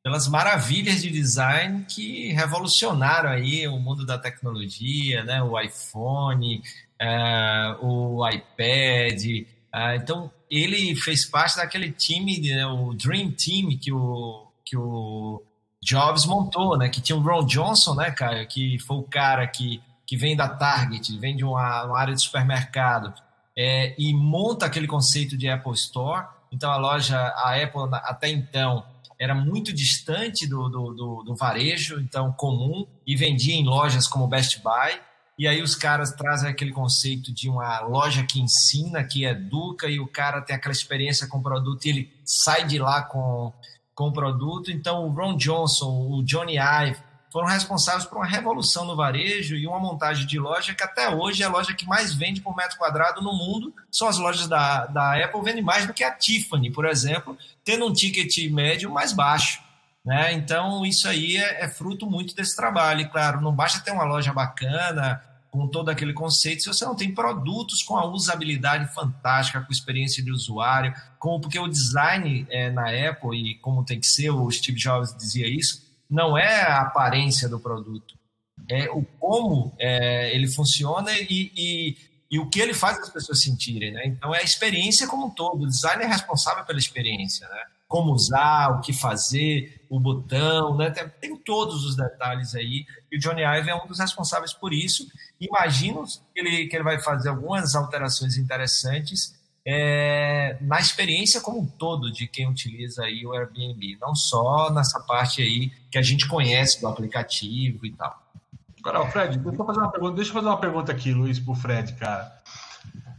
pelas 0.05 0.27
maravilhas 0.27 1.01
de 1.01 1.09
design 1.09 1.83
que 1.89 2.31
revolucionaram 2.31 3.31
aí 3.31 3.67
o 3.67 3.79
mundo 3.79 4.05
da 4.05 4.19
tecnologia, 4.19 5.23
né? 5.23 5.41
O 5.41 5.59
iPhone, 5.59 6.61
uh, 7.01 7.83
o 7.83 8.29
iPad. 8.29 9.47
Uh, 9.73 9.95
então 9.95 10.31
ele 10.47 10.95
fez 10.95 11.25
parte 11.25 11.57
daquele 11.57 11.91
time, 11.91 12.39
né, 12.39 12.67
o 12.67 12.93
Dream 12.93 13.31
Team 13.31 13.75
que 13.81 13.91
o 13.91 14.45
que 14.63 14.77
o 14.77 15.41
Jobs 15.83 16.27
montou, 16.27 16.77
né? 16.77 16.87
Que 16.87 17.01
tinha 17.01 17.17
o 17.17 17.21
Ron 17.21 17.43
Johnson, 17.43 17.95
né, 17.95 18.11
cara? 18.11 18.45
Que 18.45 18.77
foi 18.77 18.97
o 18.97 19.03
cara 19.03 19.47
que 19.47 19.81
que 20.05 20.15
vem 20.15 20.35
da 20.35 20.47
Target, 20.47 21.17
vem 21.17 21.35
de 21.35 21.43
uma, 21.43 21.83
uma 21.85 21.99
área 21.99 22.13
de 22.13 22.21
supermercado 22.21 23.11
é, 23.57 23.95
e 23.97 24.13
monta 24.13 24.67
aquele 24.67 24.85
conceito 24.85 25.35
de 25.35 25.49
Apple 25.49 25.73
Store. 25.73 26.27
Então 26.51 26.69
a 26.69 26.77
loja, 26.77 27.17
a 27.17 27.55
Apple 27.55 27.89
até 27.91 28.29
então 28.29 28.85
era 29.19 29.33
muito 29.33 29.73
distante 29.73 30.47
do, 30.47 30.69
do, 30.69 30.93
do, 30.93 31.23
do, 31.23 31.35
varejo, 31.35 31.99
então 31.99 32.31
comum, 32.31 32.85
e 33.05 33.15
vendia 33.15 33.55
em 33.55 33.65
lojas 33.65 34.07
como 34.07 34.27
Best 34.27 34.61
Buy. 34.61 34.99
E 35.37 35.47
aí 35.47 35.61
os 35.61 35.75
caras 35.75 36.11
trazem 36.11 36.49
aquele 36.49 36.71
conceito 36.71 37.33
de 37.33 37.49
uma 37.49 37.81
loja 37.81 38.23
que 38.23 38.39
ensina, 38.39 39.03
que 39.03 39.25
educa, 39.25 39.87
e 39.87 39.99
o 39.99 40.07
cara 40.07 40.41
tem 40.41 40.55
aquela 40.55 40.73
experiência 40.73 41.27
com 41.27 41.39
o 41.39 41.43
produto 41.43 41.85
e 41.85 41.89
ele 41.89 42.13
sai 42.23 42.65
de 42.65 42.79
lá 42.79 43.03
com, 43.03 43.51
com 43.93 44.07
o 44.07 44.13
produto. 44.13 44.71
Então 44.71 45.05
o 45.05 45.11
Ron 45.11 45.35
Johnson, 45.35 46.07
o 46.09 46.23
Johnny 46.23 46.55
Ive, 46.57 46.99
foram 47.35 47.49
responsáveis 47.49 48.05
por 48.05 48.15
uma 48.15 48.25
revolução 48.25 48.85
no 48.85 48.95
varejo 48.95 49.57
e 49.57 49.67
uma 49.67 49.77
montagem 49.77 50.25
de 50.25 50.39
loja 50.39 50.73
que 50.73 50.81
até 50.81 51.13
hoje 51.13 51.43
é 51.43 51.45
a 51.45 51.49
loja 51.49 51.73
que 51.73 51.85
mais 51.85 52.13
vende 52.13 52.39
por 52.39 52.55
metro 52.55 52.77
quadrado 52.77 53.21
no 53.21 53.33
mundo. 53.33 53.73
São 53.91 54.07
as 54.07 54.17
lojas 54.17 54.47
da, 54.47 54.85
da 54.85 55.21
Apple 55.21 55.41
vendem 55.41 55.61
mais 55.61 55.85
do 55.85 55.93
que 55.93 56.01
a 56.01 56.13
Tiffany, 56.13 56.71
por 56.71 56.85
exemplo, 56.85 57.37
tendo 57.61 57.85
um 57.85 57.91
ticket 57.91 58.49
médio 58.49 58.89
mais 58.89 59.11
baixo. 59.11 59.61
Né? 60.05 60.31
Então, 60.31 60.85
isso 60.85 61.09
aí 61.09 61.35
é, 61.35 61.65
é 61.65 61.67
fruto 61.67 62.09
muito 62.09 62.33
desse 62.33 62.55
trabalho. 62.55 63.01
E, 63.01 63.09
claro, 63.09 63.41
não 63.41 63.51
basta 63.51 63.81
ter 63.81 63.91
uma 63.91 64.05
loja 64.05 64.31
bacana, 64.31 65.21
com 65.51 65.67
todo 65.67 65.89
aquele 65.89 66.13
conceito, 66.13 66.63
se 66.63 66.69
você 66.69 66.85
não 66.85 66.95
tem 66.95 67.13
produtos 67.13 67.83
com 67.83 67.97
a 67.97 68.05
usabilidade 68.05 68.93
fantástica, 68.93 69.59
com 69.59 69.73
experiência 69.73 70.23
de 70.23 70.31
usuário, 70.31 70.93
com, 71.19 71.39
porque 71.39 71.59
o 71.59 71.67
design 71.67 72.47
é, 72.49 72.69
na 72.69 72.87
Apple, 73.09 73.37
e 73.37 73.55
como 73.55 73.83
tem 73.83 73.99
que 73.99 74.07
ser, 74.07 74.29
o 74.29 74.49
Steve 74.49 74.77
Jobs 74.77 75.13
dizia 75.17 75.47
isso, 75.47 75.84
não 76.09 76.37
é 76.37 76.61
a 76.61 76.81
aparência 76.81 77.49
do 77.49 77.59
produto, 77.59 78.15
é 78.69 78.89
o 78.89 79.03
como 79.19 79.75
é, 79.77 80.33
ele 80.33 80.47
funciona 80.47 81.11
e, 81.19 81.51
e, 81.55 81.97
e, 82.31 82.39
o 82.39 82.49
que 82.49 82.59
ele 82.59 82.73
faz 82.73 82.99
as 82.99 83.09
pessoas 83.09 83.41
sentirem. 83.41 83.91
Né? 83.91 84.07
Então, 84.07 84.33
é 84.33 84.39
a 84.39 84.43
experiência 84.43 85.07
como 85.07 85.27
um 85.27 85.29
todo. 85.29 85.63
O 85.63 85.67
design 85.67 86.03
é 86.03 86.07
responsável 86.07 86.63
pela 86.65 86.79
experiência. 86.79 87.47
Né? 87.47 87.61
Como 87.87 88.11
usar, 88.11 88.71
o 88.71 88.81
que 88.81 88.91
fazer, 88.93 89.85
o 89.89 89.99
botão, 89.99 90.75
né? 90.77 90.89
tem, 90.89 91.07
tem, 91.21 91.37
todos 91.37 91.85
os 91.85 91.95
detalhes 91.95 92.55
aí. 92.55 92.85
E 93.11 93.17
o 93.17 93.19
Johnny 93.19 93.43
Ive 93.43 93.69
é 93.69 93.75
um 93.75 93.85
dos 93.85 93.99
responsáveis 93.99 94.53
por 94.53 94.73
isso. 94.73 95.07
Imagino 95.39 96.03
que 96.33 96.39
ele, 96.39 96.67
que 96.67 96.75
ele 96.75 96.83
vai 96.83 96.99
fazer 96.99 97.29
algumas 97.29 97.75
alterações 97.75 98.37
interessantes 98.37 99.35
é, 99.65 100.57
na 100.61 100.79
experiência 100.79 101.41
como 101.41 101.61
um 101.61 101.65
todo 101.65 102.11
de 102.11 102.27
quem 102.27 102.47
utiliza 102.47 103.03
aí 103.03 103.25
o 103.25 103.33
Airbnb, 103.33 103.97
não 103.99 104.13
só 104.13 104.71
nessa 104.71 104.99
parte 104.99 105.41
aí 105.41 105.71
que 105.89 105.97
a 105.97 106.03
gente 106.03 106.27
conhece 106.27 106.79
do 106.79 106.87
aplicativo 106.87 107.85
e 107.85 107.91
tal. 107.91 108.21
Agora, 108.79 109.09
Fred, 109.09 109.39
deixa 109.39 109.59
eu 109.59 109.65
fazer 109.65 109.79
uma 109.79 109.91
pergunta, 109.91 110.15
deixa 110.15 110.29
eu 110.29 110.33
fazer 110.35 110.47
uma 110.47 110.59
pergunta 110.59 110.91
aqui, 110.91 111.11
Luiz, 111.11 111.39
para 111.39 111.51
o 111.51 111.55
Fred, 111.55 111.93
cara. 111.93 112.43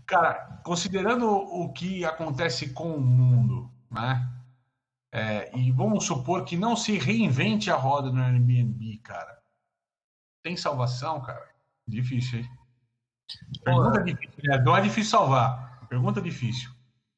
Cara, 0.07 0.61
considerando 0.63 1.29
o 1.29 1.73
que 1.73 2.05
acontece 2.05 2.69
com 2.69 2.95
o 2.95 3.01
mundo, 3.01 3.69
né? 3.91 4.25
É, 5.11 5.51
e 5.59 5.73
vamos 5.73 6.05
supor 6.05 6.45
que 6.45 6.57
não 6.57 6.77
se 6.77 6.97
reinvente 6.99 7.71
a 7.71 7.75
roda 7.75 8.13
no 8.13 8.23
Airbnb, 8.23 8.99
cara. 8.99 9.37
Tem 10.45 10.57
salvação, 10.57 11.21
cara? 11.21 11.49
Difícil, 11.89 12.41
hein? 12.41 12.51
Pergunta 13.65 13.99
Pô, 13.99 14.05
difícil, 14.05 14.43
né? 14.45 14.59
Não 14.59 14.77
é 14.77 14.81
difícil 14.83 15.11
salvar. 15.11 15.76
Pergunta 15.97 16.21
difícil. 16.21 16.69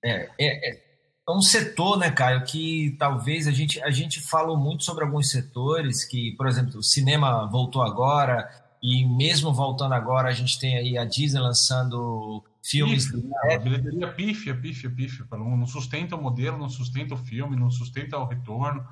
É, 0.05 0.31
é, 0.39 0.71
é, 0.71 0.83
um 1.29 1.43
setor, 1.43 1.99
né, 1.99 2.13
Caio, 2.13 2.45
que 2.45 2.95
talvez 2.97 3.49
a 3.49 3.51
gente, 3.51 3.83
a 3.83 3.91
gente 3.91 4.21
falou 4.21 4.57
muito 4.57 4.85
sobre 4.85 5.05
alguns 5.05 5.33
setores 5.33 6.05
que, 6.05 6.37
por 6.37 6.47
exemplo, 6.47 6.79
o 6.79 6.83
cinema 6.83 7.45
voltou 7.51 7.83
agora, 7.83 8.49
e 8.81 9.05
mesmo 9.05 9.53
voltando 9.53 9.95
agora, 9.95 10.29
a 10.29 10.33
gente 10.33 10.61
tem 10.61 10.77
aí 10.77 10.97
a 10.97 11.05
Disney 11.05 11.41
lançando 11.41 12.45
filmes. 12.63 13.11
Pífia, 13.11 13.57
a 13.57 13.59
bilheteria 13.59 14.13
pífia, 14.13 14.55
pífia, 14.55 14.89
pífia. 14.89 15.27
Não 15.33 15.67
sustenta 15.67 16.15
o 16.15 16.23
modelo, 16.23 16.57
não 16.57 16.69
sustenta 16.69 17.15
o 17.15 17.19
filme, 17.19 17.57
não 17.57 17.73
sustenta 17.73 18.17
o 18.17 18.27
retorno. 18.27 18.87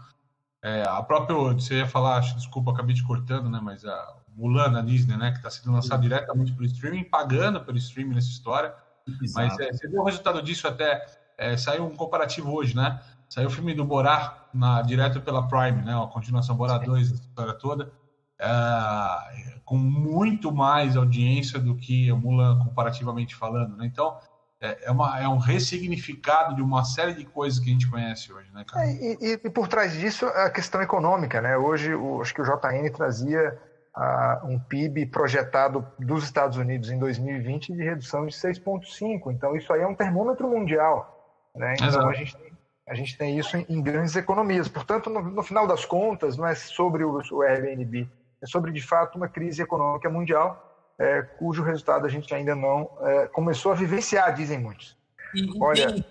É, 0.64 0.83
a 0.83 1.01
própria, 1.01 1.37
você 1.37 1.77
ia 1.77 1.87
falar, 1.87 2.18
desculpa, 2.35 2.72
acabei 2.72 2.92
de 2.92 3.05
cortando, 3.05 3.49
né, 3.49 3.61
mas 3.62 3.85
a 3.85 4.16
Mulan 4.35 4.72
da 4.72 4.81
Disney, 4.81 5.16
né, 5.16 5.31
que 5.31 5.37
está 5.37 5.49
sendo 5.49 5.70
lançado 5.70 6.03
diretamente 6.03 6.53
pelo 6.53 6.66
streaming, 6.66 7.05
pagando 7.05 7.64
pelo 7.64 7.79
streaming 7.79 8.16
nessa 8.16 8.31
história. 8.31 8.75
Exato. 9.23 9.49
Mas 9.49 9.59
é, 9.61 9.73
você 9.73 9.88
viu 9.88 10.01
o 10.01 10.05
resultado 10.05 10.42
disso 10.42 10.66
até 10.66 11.05
é, 11.38 11.57
saiu 11.57 11.85
um 11.87 11.95
comparativo 11.95 12.53
hoje, 12.53 12.75
né? 12.75 13.01
Saiu 13.29 13.49
o 13.49 13.51
filme 13.51 13.75
do 13.75 13.85
Borá 13.85 14.49
na, 14.55 14.83
direto 14.83 15.21
pela 15.21 15.47
Prime, 15.47 15.83
né? 15.83 15.95
A 15.95 16.07
continuação 16.07 16.57
Borá 16.57 16.79
2, 16.79 17.12
a 17.12 17.14
história 17.14 17.55
toda. 17.55 17.92
É, 18.38 19.59
com 19.64 19.77
muito 19.77 20.53
mais 20.53 20.97
audiência 20.97 21.59
do 21.59 21.75
que 21.77 22.11
o 22.12 22.16
Mulan, 22.16 22.59
comparativamente 22.61 23.35
falando, 23.35 23.77
né? 23.77 23.87
Então, 23.87 24.16
é, 24.61 24.87
é, 24.87 24.90
uma, 24.90 25.19
é 25.19 25.29
um 25.29 25.38
ressignificado 25.38 26.55
de 26.55 26.62
uma 26.62 26.85
série 26.85 27.14
de 27.14 27.25
coisas 27.25 27.59
que 27.59 27.69
a 27.69 27.73
gente 27.73 27.90
conhece 27.90 28.33
hoje, 28.33 28.51
né, 28.53 28.64
cara? 28.66 28.87
É, 28.87 28.92
e, 28.92 29.19
e, 29.21 29.40
e, 29.45 29.51
por 29.51 29.69
trás 29.69 29.92
disso, 29.92 30.27
a 30.27 30.51
questão 30.51 30.81
econômica, 30.81 31.40
né? 31.40 31.57
Hoje, 31.57 31.95
o, 31.95 32.21
acho 32.23 32.35
que 32.35 32.40
o 32.40 32.45
JN 32.45 32.90
trazia 32.92 33.59
uh, 33.96 34.46
um 34.46 34.59
PIB 34.59 35.06
projetado 35.06 35.87
dos 35.98 36.24
Estados 36.24 36.59
Unidos 36.59 36.90
em 36.90 36.98
2020 36.98 37.72
de 37.72 37.82
redução 37.82 38.26
de 38.26 38.35
6,5. 38.35 39.32
Então, 39.32 39.56
isso 39.56 39.72
aí 39.72 39.80
é 39.80 39.87
um 39.87 39.94
termômetro 39.94 40.48
mundial. 40.48 41.35
Né? 41.54 41.74
Então, 41.80 42.09
a 42.09 42.12
gente, 42.12 42.37
tem, 42.37 42.52
a 42.88 42.94
gente 42.94 43.18
tem 43.18 43.38
isso 43.38 43.56
em, 43.56 43.66
em 43.68 43.82
grandes 43.82 44.14
economias. 44.14 44.68
Portanto, 44.68 45.09
no, 45.09 45.22
no, 45.22 45.42
final 45.42 45.66
das 45.66 45.85
contas, 45.85 46.37
não 46.37 46.46
é 46.46 46.54
sobre 46.54 47.04
o, 47.04 47.20
o 47.32 47.42
Airbnb, 47.42 48.09
é 48.42 48.46
sobre, 48.46 48.70
de 48.72 48.82
fato, 48.82 49.16
uma 49.16 49.28
crise 49.28 49.62
econômica 49.62 50.11
mundial, 50.11 50.62
é, 50.98 51.22
cujo 51.22 51.62
resultado 51.62 52.06
a 52.06 52.09
gente 52.09 52.35
ainda 52.35 52.54
não 52.54 52.90
é, 53.00 53.26
começou 53.26 53.72
a 53.72 53.74
vivenciar, 53.74 54.35
dizem 54.35 54.59
muitos. 54.59 54.96
E, 55.35 55.62
Olha, 55.62 55.92
tem, 55.92 56.04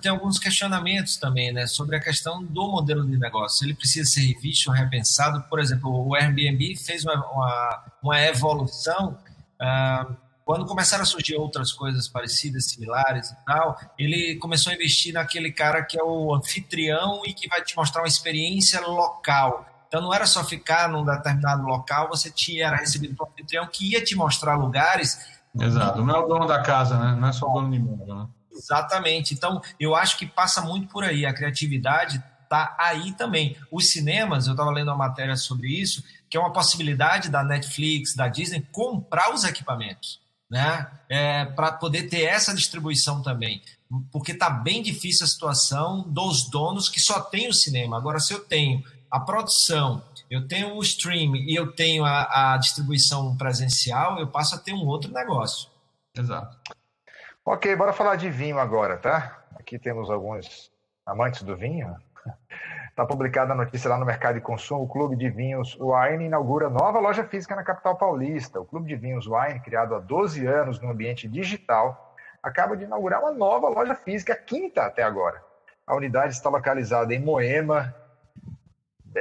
tem, 0.00 0.10
alguns 0.10 0.38
questionamentos 0.38 1.16
também 1.16 1.52
né, 1.52 1.66
sobre 1.66 1.96
a 1.96 2.00
questão 2.00 2.42
do 2.42 2.70
modelo 2.70 3.06
de 3.06 3.16
negócio. 3.16 3.64
Ele 3.64 3.74
precisa 3.74 4.08
ser 4.08 4.20
revisto, 4.20 4.70
repensado. 4.70 5.42
Por 5.48 5.58
exemplo, 5.58 5.90
o 6.06 6.14
Airbnb 6.14 6.76
fez 6.76 7.04
uma, 7.04 7.14
uma, 7.14 7.84
uma 8.02 8.20
evolução. 8.22 9.18
Uh, 9.60 10.16
quando 10.44 10.66
começaram 10.66 11.02
a 11.02 11.06
surgir 11.06 11.36
outras 11.36 11.72
coisas 11.72 12.08
parecidas, 12.08 12.64
similares 12.64 13.30
e 13.30 13.36
tal, 13.46 13.78
ele 13.96 14.36
começou 14.36 14.72
a 14.72 14.74
investir 14.74 15.14
naquele 15.14 15.52
cara 15.52 15.84
que 15.84 15.98
é 15.98 16.02
o 16.02 16.34
anfitrião 16.34 17.22
e 17.24 17.32
que 17.32 17.48
vai 17.48 17.62
te 17.62 17.76
mostrar 17.76 18.02
uma 18.02 18.08
experiência 18.08 18.80
local. 18.80 19.64
Então 19.86 20.00
não 20.00 20.12
era 20.12 20.26
só 20.26 20.42
ficar 20.42 20.88
num 20.88 21.04
determinado 21.04 21.62
local, 21.62 22.08
você 22.08 22.30
tinha, 22.30 22.66
era 22.66 22.76
recebido 22.76 23.16
um 23.20 23.24
anfitrião 23.24 23.66
que 23.66 23.92
ia 23.92 24.02
te 24.02 24.16
mostrar 24.16 24.56
lugares. 24.56 25.18
Exato, 25.58 26.04
não 26.04 26.14
é 26.14 26.18
o 26.18 26.26
dono 26.26 26.46
da 26.46 26.62
casa, 26.62 26.98
né? 26.98 27.16
Não 27.20 27.28
é 27.28 27.32
só 27.32 27.48
o 27.48 27.54
dono 27.54 27.70
de 27.70 27.78
mundo, 27.78 28.14
né? 28.14 28.26
Exatamente. 28.62 29.34
Então, 29.34 29.60
eu 29.78 29.94
acho 29.94 30.16
que 30.16 30.26
passa 30.26 30.60
muito 30.60 30.88
por 30.88 31.04
aí. 31.04 31.26
A 31.26 31.34
criatividade 31.34 32.22
está 32.42 32.76
aí 32.78 33.12
também. 33.12 33.56
Os 33.70 33.90
cinemas, 33.90 34.46
eu 34.46 34.52
estava 34.52 34.70
lendo 34.70 34.88
uma 34.88 34.96
matéria 34.96 35.36
sobre 35.36 35.68
isso, 35.68 36.02
que 36.28 36.36
é 36.36 36.40
uma 36.40 36.52
possibilidade 36.52 37.28
da 37.28 37.42
Netflix, 37.42 38.14
da 38.14 38.28
Disney, 38.28 38.66
comprar 38.72 39.32
os 39.32 39.44
equipamentos 39.44 40.20
né? 40.50 40.90
É, 41.08 41.44
para 41.44 41.72
poder 41.72 42.08
ter 42.08 42.22
essa 42.22 42.52
distribuição 42.52 43.22
também. 43.22 43.62
Porque 44.10 44.32
está 44.32 44.50
bem 44.50 44.82
difícil 44.82 45.24
a 45.24 45.28
situação 45.28 46.02
dos 46.02 46.50
donos 46.50 46.88
que 46.88 47.00
só 47.00 47.20
tem 47.20 47.48
o 47.48 47.54
cinema. 47.54 47.96
Agora, 47.96 48.18
se 48.18 48.32
eu 48.32 48.40
tenho 48.40 48.82
a 49.10 49.20
produção, 49.20 50.02
eu 50.28 50.46
tenho 50.46 50.74
o 50.74 50.82
stream 50.82 51.36
e 51.36 51.54
eu 51.54 51.72
tenho 51.72 52.04
a, 52.04 52.54
a 52.54 52.56
distribuição 52.56 53.36
presencial, 53.36 54.18
eu 54.18 54.26
passo 54.26 54.56
a 54.56 54.58
ter 54.58 54.72
um 54.72 54.86
outro 54.86 55.12
negócio. 55.12 55.68
Exato. 56.16 56.56
Ok, 57.52 57.74
bora 57.74 57.92
falar 57.92 58.14
de 58.14 58.30
vinho 58.30 58.60
agora, 58.60 58.96
tá? 58.96 59.42
Aqui 59.58 59.76
temos 59.76 60.08
alguns 60.08 60.70
amantes 61.04 61.42
do 61.42 61.56
vinho. 61.56 61.96
Está 62.90 63.04
publicada 63.10 63.52
a 63.52 63.56
notícia 63.56 63.90
lá 63.90 63.98
no 63.98 64.06
Mercado 64.06 64.36
de 64.36 64.40
Consumo. 64.40 64.84
O 64.84 64.88
Clube 64.88 65.16
de 65.16 65.28
Vinhos 65.28 65.76
Wine 65.80 66.26
inaugura 66.26 66.70
nova 66.70 67.00
loja 67.00 67.24
física 67.24 67.56
na 67.56 67.64
capital 67.64 67.96
paulista. 67.96 68.60
O 68.60 68.64
Clube 68.64 68.86
de 68.86 68.94
Vinhos 68.94 69.26
Wine, 69.26 69.58
criado 69.58 69.96
há 69.96 69.98
12 69.98 70.46
anos 70.46 70.80
no 70.80 70.90
ambiente 70.90 71.26
digital, 71.26 72.14
acaba 72.40 72.76
de 72.76 72.84
inaugurar 72.84 73.20
uma 73.20 73.32
nova 73.32 73.68
loja 73.68 73.96
física, 73.96 74.34
a 74.34 74.36
quinta 74.36 74.84
até 74.84 75.02
agora. 75.02 75.42
A 75.84 75.96
unidade 75.96 76.32
está 76.32 76.48
localizada 76.48 77.12
em 77.12 77.18
Moema. 77.18 77.92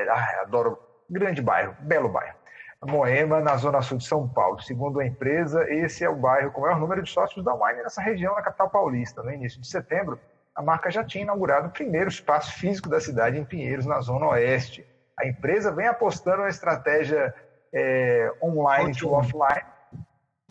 Ah, 0.08 0.42
adoro. 0.44 0.78
Grande 1.10 1.42
bairro, 1.42 1.76
belo 1.80 2.10
bairro. 2.10 2.39
Moema, 2.86 3.42
na 3.42 3.58
zona 3.58 3.82
sul 3.82 3.98
de 3.98 4.08
São 4.08 4.28
Paulo. 4.28 4.62
Segundo 4.62 5.00
a 5.00 5.06
empresa, 5.06 5.70
esse 5.70 6.04
é 6.04 6.10
o 6.10 6.16
bairro 6.16 6.52
com 6.52 6.62
o 6.62 6.64
maior 6.64 6.80
número 6.80 7.04
de 7.04 7.10
sócios 7.10 7.44
da 7.44 7.54
Wine 7.54 7.84
nessa 7.84 8.02
região, 8.02 8.36
na 8.36 8.42
capital 8.42 8.70
paulista. 8.70 9.22
No 9.22 9.32
início 9.32 9.60
de 9.60 9.68
setembro, 9.68 10.20
a 10.56 10.62
marca 10.62 10.90
já 10.90 11.04
tinha 11.04 11.24
inaugurado 11.24 11.68
o 11.68 11.72
primeiro 11.72 12.10
espaço 12.10 12.54
físico 12.58 12.90
da 12.90 13.00
cidade 13.00 13.38
em 13.38 13.44
Pinheiros, 13.44 13.86
na 13.86 14.00
Zona 14.00 14.28
Oeste. 14.28 14.86
A 15.20 15.28
empresa 15.28 15.72
vem 15.72 15.88
apostando 15.88 16.44
na 16.44 16.50
estratégia 16.50 17.34
é, 17.74 18.32
online 18.42 18.96
to 18.96 19.12
offline, 19.12 19.66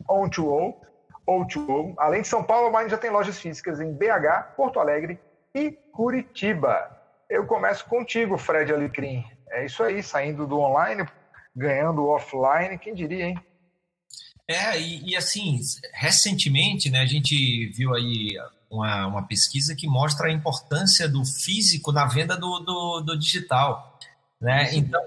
on 0.08 0.28
to 0.28 0.46
o, 0.46 0.80
o 1.26 1.46
to 1.46 1.60
o. 1.60 1.94
Além 1.96 2.22
de 2.22 2.28
São 2.28 2.42
Paulo, 2.42 2.74
a 2.74 2.78
Mine 2.78 2.90
já 2.90 2.98
tem 2.98 3.10
lojas 3.10 3.38
físicas 3.38 3.80
em 3.80 3.92
BH, 3.92 4.54
Porto 4.56 4.78
Alegre 4.78 5.18
e 5.54 5.72
Curitiba. 5.92 6.90
Eu 7.28 7.46
começo 7.46 7.86
contigo, 7.86 8.38
Fred 8.38 8.72
Alecrim. 8.72 9.24
É 9.50 9.64
isso 9.64 9.82
aí, 9.82 10.02
saindo 10.02 10.46
do 10.46 10.58
online, 10.58 11.06
ganhando 11.58 12.06
offline, 12.06 12.78
quem 12.78 12.94
diria, 12.94 13.26
hein? 13.26 13.40
É, 14.46 14.80
e, 14.80 15.10
e, 15.10 15.16
assim, 15.16 15.60
recentemente, 15.92 16.88
né, 16.88 17.00
a 17.00 17.06
gente 17.06 17.66
viu 17.72 17.94
aí 17.94 18.34
uma, 18.70 19.06
uma 19.06 19.22
pesquisa 19.26 19.74
que 19.74 19.86
mostra 19.86 20.28
a 20.28 20.32
importância 20.32 21.06
do 21.06 21.22
físico 21.24 21.92
na 21.92 22.06
venda 22.06 22.34
do, 22.34 22.60
do, 22.60 23.00
do 23.00 23.18
digital. 23.18 23.98
Né? 24.40 24.74
Então, 24.74 25.02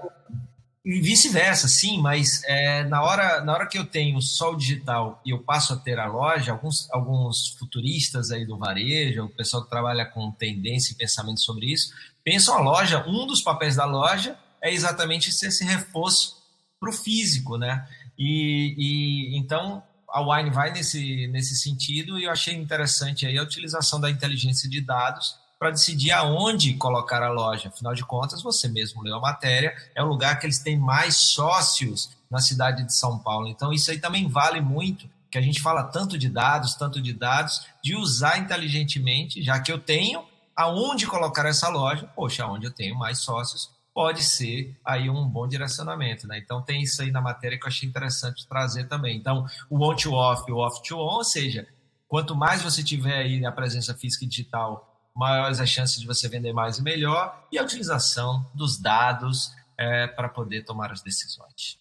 e 0.84 1.00
vice-versa, 1.00 1.66
sim, 1.66 2.00
mas 2.00 2.42
é, 2.44 2.84
na, 2.84 3.02
hora, 3.02 3.40
na 3.40 3.52
hora 3.52 3.66
que 3.66 3.78
eu 3.78 3.86
tenho 3.86 4.20
só 4.20 4.52
o 4.52 4.56
digital 4.56 5.20
e 5.24 5.30
eu 5.30 5.40
passo 5.40 5.72
a 5.72 5.76
ter 5.76 5.98
a 5.98 6.06
loja, 6.06 6.52
alguns, 6.52 6.88
alguns 6.92 7.48
futuristas 7.58 8.30
aí 8.30 8.44
do 8.44 8.58
varejo, 8.58 9.24
o 9.24 9.28
pessoal 9.28 9.62
que 9.64 9.70
trabalha 9.70 10.04
com 10.04 10.30
tendência 10.32 10.92
e 10.92 10.96
pensamento 10.96 11.40
sobre 11.40 11.66
isso, 11.66 11.92
pensam 12.22 12.56
a 12.56 12.60
loja, 12.60 13.04
um 13.08 13.26
dos 13.26 13.42
papéis 13.42 13.76
da 13.76 13.84
loja 13.84 14.36
é 14.60 14.72
exatamente 14.72 15.32
ser 15.32 15.48
esse 15.48 15.64
reforço 15.64 16.41
para 16.82 16.90
o 16.90 16.92
físico, 16.92 17.56
né? 17.56 17.86
E, 18.18 18.74
e 18.76 19.38
então 19.38 19.80
a 20.08 20.20
Wine 20.20 20.50
vai 20.50 20.72
nesse, 20.72 21.28
nesse 21.28 21.54
sentido 21.54 22.18
e 22.18 22.24
eu 22.24 22.30
achei 22.32 22.54
interessante 22.54 23.24
aí 23.24 23.38
a 23.38 23.42
utilização 23.42 24.00
da 24.00 24.10
inteligência 24.10 24.68
de 24.68 24.80
dados 24.80 25.36
para 25.60 25.70
decidir 25.70 26.10
aonde 26.10 26.74
colocar 26.74 27.22
a 27.22 27.30
loja. 27.30 27.68
Afinal 27.68 27.94
de 27.94 28.04
contas, 28.04 28.42
você 28.42 28.68
mesmo 28.68 29.00
leu 29.00 29.14
a 29.14 29.20
matéria, 29.20 29.72
é 29.94 30.02
o 30.02 30.08
lugar 30.08 30.40
que 30.40 30.44
eles 30.44 30.58
têm 30.58 30.76
mais 30.76 31.14
sócios 31.14 32.10
na 32.28 32.40
cidade 32.40 32.84
de 32.84 32.92
São 32.92 33.16
Paulo. 33.16 33.46
Então, 33.46 33.72
isso 33.72 33.92
aí 33.92 34.00
também 34.00 34.28
vale 34.28 34.60
muito, 34.60 35.08
que 35.30 35.38
a 35.38 35.40
gente 35.40 35.62
fala 35.62 35.84
tanto 35.84 36.18
de 36.18 36.28
dados, 36.28 36.74
tanto 36.74 37.00
de 37.00 37.12
dados, 37.12 37.64
de 37.82 37.94
usar 37.94 38.38
inteligentemente, 38.38 39.40
já 39.40 39.60
que 39.60 39.70
eu 39.70 39.78
tenho 39.78 40.24
aonde 40.56 41.06
colocar 41.06 41.46
essa 41.46 41.68
loja, 41.68 42.10
poxa, 42.14 42.44
onde 42.44 42.66
eu 42.66 42.72
tenho 42.72 42.98
mais 42.98 43.20
sócios, 43.20 43.70
pode 43.94 44.22
ser 44.22 44.74
aí 44.84 45.08
um 45.10 45.28
bom 45.28 45.46
direcionamento, 45.46 46.26
né? 46.26 46.38
Então 46.38 46.62
tem 46.62 46.82
isso 46.82 47.02
aí 47.02 47.10
na 47.10 47.20
matéria 47.20 47.58
que 47.58 47.64
eu 47.64 47.68
achei 47.68 47.88
interessante 47.88 48.46
trazer 48.48 48.88
também. 48.88 49.16
Então, 49.16 49.46
o 49.68 49.84
on 49.84 49.94
to 49.94 50.12
off 50.12 50.44
e 50.48 50.52
o 50.52 50.58
off 50.58 50.82
to 50.82 50.96
on, 50.96 51.16
ou 51.16 51.24
seja, 51.24 51.66
quanto 52.08 52.34
mais 52.34 52.62
você 52.62 52.82
tiver 52.82 53.18
aí 53.18 53.44
a 53.44 53.52
presença 53.52 53.94
física 53.94 54.24
e 54.24 54.28
digital, 54.28 55.10
maiores 55.14 55.60
as 55.60 55.68
chances 55.68 56.00
de 56.00 56.06
você 56.06 56.28
vender 56.28 56.52
mais 56.52 56.78
e 56.78 56.82
melhor, 56.82 57.46
e 57.52 57.58
a 57.58 57.62
utilização 57.62 58.46
dos 58.54 58.80
dados 58.80 59.52
é, 59.76 60.06
para 60.06 60.28
poder 60.28 60.64
tomar 60.64 60.90
as 60.90 61.02
decisões. 61.02 61.78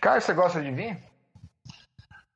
Caio, 0.00 0.20
você 0.20 0.32
gosta 0.32 0.62
de 0.62 0.70
vinho? 0.70 0.96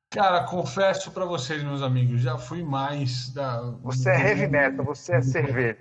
Cara, 0.09 0.43
confesso 0.43 1.11
para 1.11 1.25
vocês, 1.25 1.61
meus 1.63 1.81
amigos, 1.81 2.21
já 2.21 2.37
fui 2.37 2.63
mais 2.63 3.29
da. 3.29 3.59
Você 3.81 4.09
é 4.09 4.29
heavy 4.29 4.47
metal, 4.47 4.85
você 4.85 5.15
é 5.15 5.21
cerveja. 5.21 5.77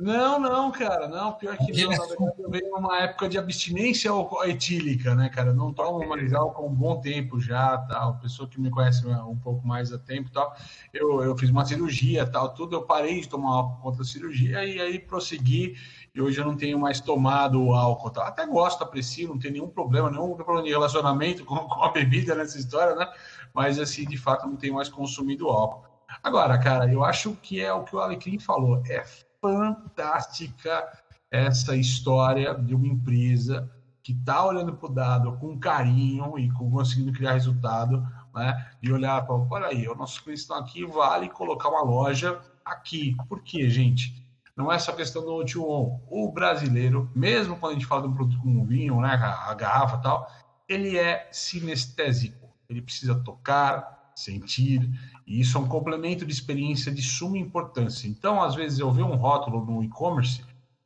Não, 0.00 0.40
não, 0.40 0.72
cara, 0.72 1.06
não, 1.08 1.34
pior 1.34 1.58
que 1.58 1.70
não. 1.72 1.90
Verdade, 1.90 2.14
eu 2.38 2.50
venho 2.50 2.70
numa 2.70 3.00
época 3.00 3.28
de 3.28 3.36
abstinência 3.36 4.10
etílica, 4.46 5.14
né, 5.14 5.28
cara? 5.28 5.50
Eu 5.50 5.54
não 5.54 5.74
tomo 5.74 6.08
mais 6.08 6.32
álcool 6.32 6.62
há 6.62 6.66
um 6.66 6.74
bom 6.74 6.98
tempo 6.98 7.38
já, 7.38 7.76
tal. 7.76 8.16
Pessoa 8.18 8.48
que 8.48 8.58
me 8.58 8.70
conhece 8.70 9.06
um 9.06 9.36
pouco 9.36 9.66
mais 9.66 9.92
há 9.92 9.98
tempo 9.98 10.30
tal. 10.30 10.56
Eu, 10.94 11.22
eu 11.22 11.36
fiz 11.36 11.50
uma 11.50 11.66
cirurgia, 11.66 12.26
tal, 12.26 12.54
tudo. 12.54 12.76
Eu 12.76 12.82
parei 12.82 13.20
de 13.20 13.28
tomar 13.28 13.50
álcool 13.50 13.82
contra 13.82 14.00
a 14.00 14.04
cirurgia 14.06 14.64
e 14.64 14.80
aí 14.80 14.98
prossegui. 14.98 15.76
E 16.14 16.20
hoje 16.20 16.40
eu 16.40 16.46
não 16.46 16.56
tenho 16.56 16.78
mais 16.78 16.98
tomado 16.98 17.62
o 17.62 17.74
álcool, 17.74 18.10
tal. 18.10 18.24
Até 18.24 18.46
gosto, 18.46 18.82
aprecio, 18.82 19.28
não 19.28 19.38
tem 19.38 19.52
nenhum 19.52 19.68
problema, 19.68 20.10
nenhum 20.10 20.34
problema 20.34 20.62
de 20.62 20.70
relacionamento 20.70 21.44
com, 21.46 21.56
com 21.56 21.82
a 21.84 21.90
bebida 21.90 22.34
nessa 22.34 22.58
história, 22.58 22.94
né? 22.94 23.06
Mas, 23.52 23.78
assim, 23.78 24.06
de 24.06 24.16
fato, 24.16 24.46
não 24.46 24.56
tenho 24.56 24.74
mais 24.74 24.88
consumido 24.88 25.48
álcool. 25.48 25.84
Agora, 26.22 26.58
cara, 26.58 26.90
eu 26.90 27.04
acho 27.04 27.32
que 27.42 27.60
é 27.60 27.70
o 27.70 27.84
que 27.84 27.94
o 27.94 28.00
Alecrim 28.00 28.38
falou. 28.38 28.82
É 28.88 29.04
fantástica 29.40 30.86
essa 31.30 31.76
história 31.76 32.54
de 32.54 32.74
uma 32.74 32.86
empresa 32.86 33.70
que 34.02 34.12
está 34.12 34.44
olhando 34.44 34.74
para 34.74 34.90
o 34.90 34.92
dado 34.92 35.38
com 35.38 35.58
carinho 35.58 36.38
e 36.38 36.50
conseguindo 36.52 37.12
criar 37.12 37.32
resultado, 37.32 38.06
né? 38.34 38.70
E 38.82 38.92
olhar 38.92 39.24
para, 39.26 39.34
olha 39.34 39.66
aí, 39.66 39.88
os 39.88 39.96
nossos 39.96 40.18
clientes 40.18 40.42
estão 40.42 40.56
aqui, 40.56 40.84
vale 40.84 41.28
colocar 41.28 41.68
uma 41.68 41.82
loja 41.82 42.40
aqui. 42.64 43.16
Por 43.28 43.42
quê, 43.42 43.68
gente? 43.68 44.26
Não 44.56 44.70
é 44.70 44.78
só 44.78 44.92
questão 44.92 45.22
do 45.22 45.32
o 45.32 45.70
on 45.70 46.00
O 46.10 46.32
brasileiro, 46.32 47.10
mesmo 47.14 47.56
quando 47.56 47.72
a 47.72 47.74
gente 47.74 47.86
fala 47.86 48.02
de 48.02 48.08
um 48.08 48.14
produto 48.14 48.40
como 48.40 48.64
vinho, 48.64 49.00
né, 49.00 49.14
a 49.14 49.54
garrafa 49.54 49.98
tal, 49.98 50.30
ele 50.68 50.98
é 50.98 51.28
sinestésico. 51.32 52.48
Ele 52.68 52.82
precisa 52.82 53.14
tocar, 53.14 54.12
sentir, 54.14 54.88
e 55.30 55.40
isso 55.40 55.56
é 55.56 55.60
um 55.60 55.68
complemento 55.68 56.26
de 56.26 56.32
experiência 56.32 56.90
de 56.90 57.00
suma 57.00 57.38
importância. 57.38 58.08
Então, 58.08 58.42
às 58.42 58.56
vezes, 58.56 58.80
eu 58.80 58.90
ver 58.90 59.04
um 59.04 59.14
rótulo 59.14 59.64
no 59.64 59.80
e-commerce, 59.80 60.44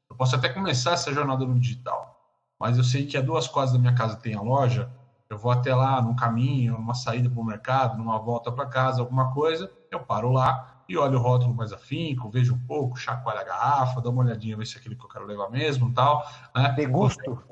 eu 0.08 0.14
posso 0.14 0.36
até 0.36 0.50
começar 0.50 0.92
essa 0.92 1.10
jornada 1.14 1.46
no 1.46 1.58
digital, 1.58 2.20
mas 2.60 2.76
eu 2.76 2.84
sei 2.84 3.06
que 3.06 3.16
a 3.16 3.22
duas 3.22 3.48
quadras 3.48 3.72
da 3.72 3.78
minha 3.78 3.94
casa 3.94 4.16
tem 4.16 4.34
a 4.34 4.42
loja, 4.42 4.92
eu 5.30 5.38
vou 5.38 5.50
até 5.50 5.74
lá 5.74 6.02
no 6.02 6.14
caminho, 6.14 6.74
numa 6.74 6.92
saída 6.92 7.30
para 7.30 7.40
o 7.40 7.44
mercado, 7.44 7.96
numa 7.96 8.18
volta 8.18 8.52
para 8.52 8.66
casa, 8.66 9.00
alguma 9.00 9.32
coisa, 9.32 9.72
eu 9.90 10.00
paro 10.00 10.30
lá 10.30 10.84
e 10.86 10.94
olho 10.98 11.18
o 11.18 11.22
rótulo 11.22 11.54
mais 11.54 11.72
afinco, 11.72 12.28
vejo 12.28 12.54
um 12.54 12.66
pouco, 12.66 12.98
chacoalho 12.98 13.40
a 13.40 13.44
garrafa, 13.44 14.02
dou 14.02 14.12
uma 14.12 14.24
olhadinha, 14.24 14.58
ver 14.58 14.66
se 14.66 14.76
é 14.76 14.78
aquele 14.78 14.94
que 14.94 15.04
eu 15.06 15.08
quero 15.08 15.24
levar 15.24 15.48
mesmo 15.48 15.90
tal. 15.94 16.22
Né? 16.54 16.70
Degusto. 16.76 17.42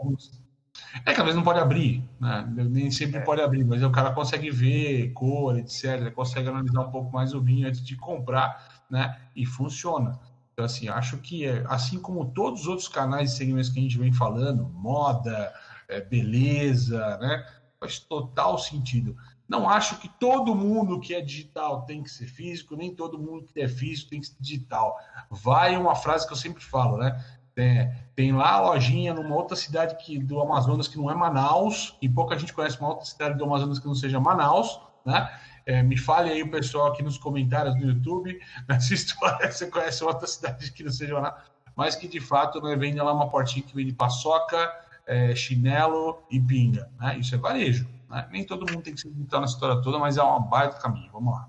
É 1.06 1.14
que 1.14 1.20
às 1.20 1.24
vezes 1.24 1.36
não 1.36 1.42
pode 1.42 1.58
abrir, 1.58 2.02
né? 2.20 2.46
Nem 2.54 2.90
sempre 2.90 3.18
é. 3.18 3.20
pode 3.20 3.40
abrir, 3.40 3.64
mas 3.64 3.82
o 3.82 3.90
cara 3.90 4.12
consegue 4.12 4.50
ver 4.50 5.12
cor, 5.12 5.58
etc. 5.58 6.12
Consegue 6.12 6.48
analisar 6.48 6.82
um 6.82 6.90
pouco 6.90 7.12
mais 7.12 7.32
o 7.32 7.40
vinho 7.40 7.66
antes 7.66 7.82
de 7.82 7.96
comprar, 7.96 8.84
né? 8.90 9.18
E 9.34 9.46
funciona. 9.46 10.18
Então, 10.52 10.64
assim, 10.64 10.88
acho 10.88 11.16
que 11.18 11.46
é, 11.46 11.64
assim 11.66 11.98
como 11.98 12.26
todos 12.26 12.62
os 12.62 12.66
outros 12.66 12.88
canais 12.88 13.32
e 13.32 13.36
segmentos 13.36 13.70
que 13.70 13.78
a 13.78 13.82
gente 13.82 13.98
vem 13.98 14.12
falando, 14.12 14.68
moda, 14.68 15.52
é, 15.88 16.00
beleza, 16.00 17.16
né? 17.18 17.46
Faz 17.80 17.98
total 17.98 18.58
sentido. 18.58 19.16
Não 19.48 19.68
acho 19.68 19.98
que 19.98 20.08
todo 20.08 20.54
mundo 20.54 21.00
que 21.00 21.14
é 21.14 21.20
digital 21.20 21.82
tem 21.82 22.02
que 22.02 22.10
ser 22.10 22.26
físico, 22.26 22.76
nem 22.76 22.94
todo 22.94 23.18
mundo 23.18 23.44
que 23.44 23.60
é 23.60 23.68
físico 23.68 24.10
tem 24.10 24.20
que 24.20 24.26
ser 24.26 24.36
digital. 24.40 24.96
Vai 25.30 25.76
uma 25.76 25.94
frase 25.94 26.26
que 26.26 26.32
eu 26.32 26.38
sempre 26.38 26.62
falo, 26.62 26.96
né? 26.96 27.22
É, 27.56 27.94
tem 28.14 28.32
lá 28.32 28.52
a 28.52 28.60
lojinha 28.60 29.12
numa 29.12 29.34
outra 29.34 29.56
cidade 29.56 29.96
que, 29.96 30.18
do 30.18 30.40
Amazonas 30.40 30.88
que 30.88 30.96
não 30.96 31.10
é 31.10 31.14
Manaus, 31.14 31.96
e 32.00 32.08
pouca 32.08 32.38
gente 32.38 32.52
conhece 32.52 32.78
uma 32.78 32.90
outra 32.90 33.04
cidade 33.04 33.36
do 33.36 33.44
Amazonas 33.44 33.78
que 33.78 33.86
não 33.86 33.94
seja 33.94 34.18
Manaus, 34.20 34.80
né? 35.04 35.30
É, 35.64 35.82
me 35.82 35.96
fale 35.96 36.30
aí 36.30 36.42
o 36.42 36.50
pessoal 36.50 36.88
aqui 36.88 37.02
nos 37.02 37.16
comentários 37.16 37.74
do 37.76 37.84
YouTube, 37.86 38.38
nessa 38.68 38.94
história, 38.94 39.50
você 39.50 39.66
conhece 39.66 40.02
outra 40.02 40.26
cidade 40.26 40.72
que 40.72 40.82
não 40.82 40.90
seja 40.90 41.14
Manaus, 41.14 41.40
mas 41.76 41.94
que 41.94 42.08
de 42.08 42.20
fato 42.20 42.60
né, 42.60 42.76
vende 42.76 43.00
lá 43.00 43.12
uma 43.12 43.28
portinha 43.28 43.64
que 43.64 43.74
vende 43.74 43.92
paçoca, 43.92 44.72
é, 45.06 45.34
chinelo 45.34 46.22
e 46.30 46.40
pinga, 46.40 46.90
né? 46.98 47.18
Isso 47.18 47.34
é 47.34 47.38
varejo, 47.38 47.88
né? 48.08 48.28
Nem 48.30 48.44
todo 48.44 48.70
mundo 48.70 48.82
tem 48.82 48.94
que 48.94 49.00
se 49.00 49.08
visitar 49.08 49.40
na 49.40 49.46
história 49.46 49.82
toda, 49.82 49.98
mas 49.98 50.16
é 50.16 50.22
uma 50.22 50.40
baita 50.40 50.78
caminho, 50.78 51.10
vamos 51.12 51.34
lá. 51.34 51.48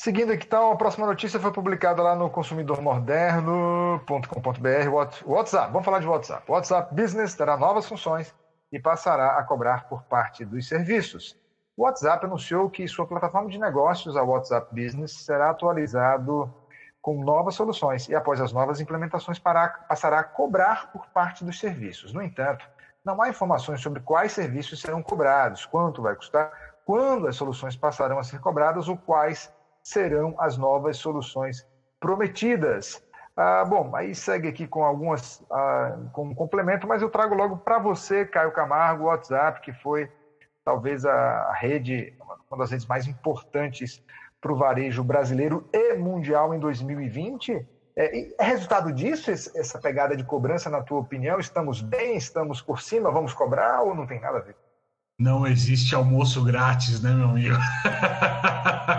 Seguindo 0.00 0.32
aqui, 0.32 0.46
então, 0.46 0.70
a 0.70 0.76
próxima 0.76 1.08
notícia 1.08 1.40
foi 1.40 1.50
publicada 1.50 2.00
lá 2.00 2.14
no 2.14 2.30
consumidormoderno.com.br, 2.30 5.26
WhatsApp. 5.26 5.72
Vamos 5.72 5.84
falar 5.84 5.98
de 5.98 6.06
WhatsApp. 6.06 6.48
WhatsApp 6.48 6.94
Business 6.94 7.34
terá 7.34 7.56
novas 7.56 7.84
funções 7.84 8.32
e 8.70 8.78
passará 8.78 9.36
a 9.36 9.42
cobrar 9.42 9.88
por 9.88 10.04
parte 10.04 10.44
dos 10.44 10.68
serviços. 10.68 11.36
O 11.76 11.82
WhatsApp 11.82 12.26
anunciou 12.26 12.70
que 12.70 12.86
sua 12.86 13.08
plataforma 13.08 13.50
de 13.50 13.58
negócios, 13.58 14.16
a 14.16 14.22
WhatsApp 14.22 14.72
Business, 14.72 15.24
será 15.24 15.50
atualizado 15.50 16.48
com 17.02 17.24
novas 17.24 17.56
soluções 17.56 18.08
e, 18.08 18.14
após 18.14 18.40
as 18.40 18.52
novas 18.52 18.80
implementações, 18.80 19.40
passará 19.40 20.20
a 20.20 20.22
cobrar 20.22 20.92
por 20.92 21.08
parte 21.08 21.44
dos 21.44 21.58
serviços. 21.58 22.12
No 22.12 22.22
entanto, 22.22 22.64
não 23.04 23.20
há 23.20 23.30
informações 23.30 23.80
sobre 23.80 23.98
quais 23.98 24.30
serviços 24.30 24.80
serão 24.80 25.02
cobrados, 25.02 25.66
quanto 25.66 26.02
vai 26.02 26.14
custar, 26.14 26.52
quando 26.84 27.26
as 27.26 27.34
soluções 27.34 27.74
passarão 27.74 28.20
a 28.20 28.22
ser 28.22 28.38
cobradas 28.38 28.88
ou 28.88 28.96
quais 28.96 29.52
serão 29.88 30.34
as 30.38 30.56
novas 30.58 30.98
soluções 30.98 31.66
prometidas. 31.98 33.02
Ah, 33.36 33.64
bom, 33.64 33.94
aí 33.94 34.14
segue 34.14 34.48
aqui 34.48 34.66
com 34.66 34.84
algumas, 34.84 35.42
ah, 35.50 35.96
com 36.12 36.26
um 36.28 36.34
complemento, 36.34 36.86
mas 36.86 37.00
eu 37.00 37.08
trago 37.08 37.34
logo 37.34 37.56
para 37.58 37.78
você, 37.78 38.26
Caio 38.26 38.52
Camargo, 38.52 39.04
o 39.04 39.06
WhatsApp, 39.06 39.60
que 39.60 39.72
foi 39.72 40.10
talvez 40.64 41.06
a 41.06 41.52
rede, 41.54 42.12
uma 42.50 42.58
das 42.58 42.70
redes 42.70 42.86
mais 42.86 43.06
importantes 43.06 44.02
para 44.40 44.52
o 44.52 44.56
varejo 44.56 45.02
brasileiro 45.02 45.66
e 45.72 45.94
mundial 45.94 46.54
em 46.54 46.58
2020. 46.58 47.66
É, 47.96 48.42
é 48.42 48.44
resultado 48.44 48.92
disso, 48.92 49.30
essa 49.30 49.78
pegada 49.80 50.16
de 50.16 50.24
cobrança, 50.24 50.68
na 50.68 50.82
tua 50.82 51.00
opinião? 51.00 51.40
Estamos 51.40 51.80
bem? 51.80 52.16
Estamos 52.16 52.60
por 52.60 52.80
cima? 52.80 53.10
Vamos 53.10 53.32
cobrar 53.32 53.82
ou 53.82 53.94
não 53.94 54.06
tem 54.06 54.20
nada 54.20 54.38
a 54.38 54.42
ver? 54.42 54.54
Não 55.18 55.46
existe 55.46 55.94
almoço 55.94 56.44
grátis, 56.44 57.02
né, 57.02 57.12
meu 57.12 57.30
amigo? 57.30 57.56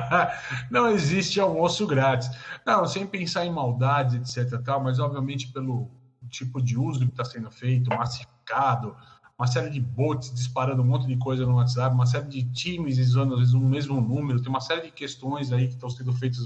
não 0.70 0.88
existe 0.88 1.40
almoço 1.40 1.86
grátis. 1.88 2.30
Não, 2.66 2.86
sem 2.86 3.06
pensar 3.06 3.46
em 3.46 3.52
maldade, 3.52 4.18
etc. 4.18 4.62
Tal, 4.64 4.82
mas 4.82 5.00
obviamente 5.00 5.48
pelo 5.48 5.90
tipo 6.30 6.62
de 6.62 6.78
uso 6.78 7.00
que 7.00 7.12
está 7.12 7.26
sendo 7.26 7.50
feito, 7.50 7.90
massificado, 7.90 8.96
uma 9.38 9.48
série 9.48 9.70
de 9.70 9.80
bots 9.80 10.34
disparando 10.34 10.82
um 10.82 10.86
monte 10.86 11.08
de 11.08 11.16
coisa 11.16 11.46
no 11.46 11.56
WhatsApp, 11.56 11.96
uma 11.96 12.06
série 12.06 12.28
de 12.28 12.44
times 12.52 12.98
usando 12.98 13.34
às 13.34 13.40
vezes 13.40 13.54
um 13.54 13.62
mesmo 13.62 14.00
número, 14.02 14.42
tem 14.42 14.50
uma 14.50 14.60
série 14.60 14.82
de 14.82 14.92
questões 14.92 15.54
aí 15.54 15.68
que 15.68 15.76
estão 15.76 15.90
sendo 15.90 16.12
feitas 16.12 16.46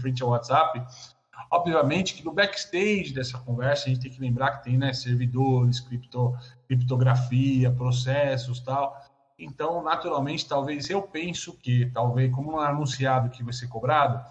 frente 0.00 0.22
ao 0.22 0.30
WhatsApp. 0.30 0.84
Obviamente 1.50 2.14
que 2.14 2.24
no 2.24 2.32
backstage 2.32 3.12
dessa 3.12 3.38
conversa 3.38 3.86
a 3.86 3.88
gente 3.90 4.00
tem 4.00 4.10
que 4.10 4.20
lembrar 4.20 4.58
que 4.58 4.64
tem 4.64 4.76
né, 4.76 4.92
servidores, 4.92 5.80
cripto, 5.80 6.34
criptografia, 6.66 7.70
processos 7.70 8.58
tal. 8.60 9.00
Então, 9.38 9.82
naturalmente, 9.82 10.48
talvez 10.48 10.88
eu 10.90 11.02
penso 11.02 11.56
que, 11.58 11.86
talvez, 11.86 12.32
como 12.32 12.52
não 12.52 12.62
é 12.62 12.68
anunciado 12.68 13.30
que 13.30 13.42
vai 13.42 13.52
ser 13.52 13.68
cobrado, 13.68 14.22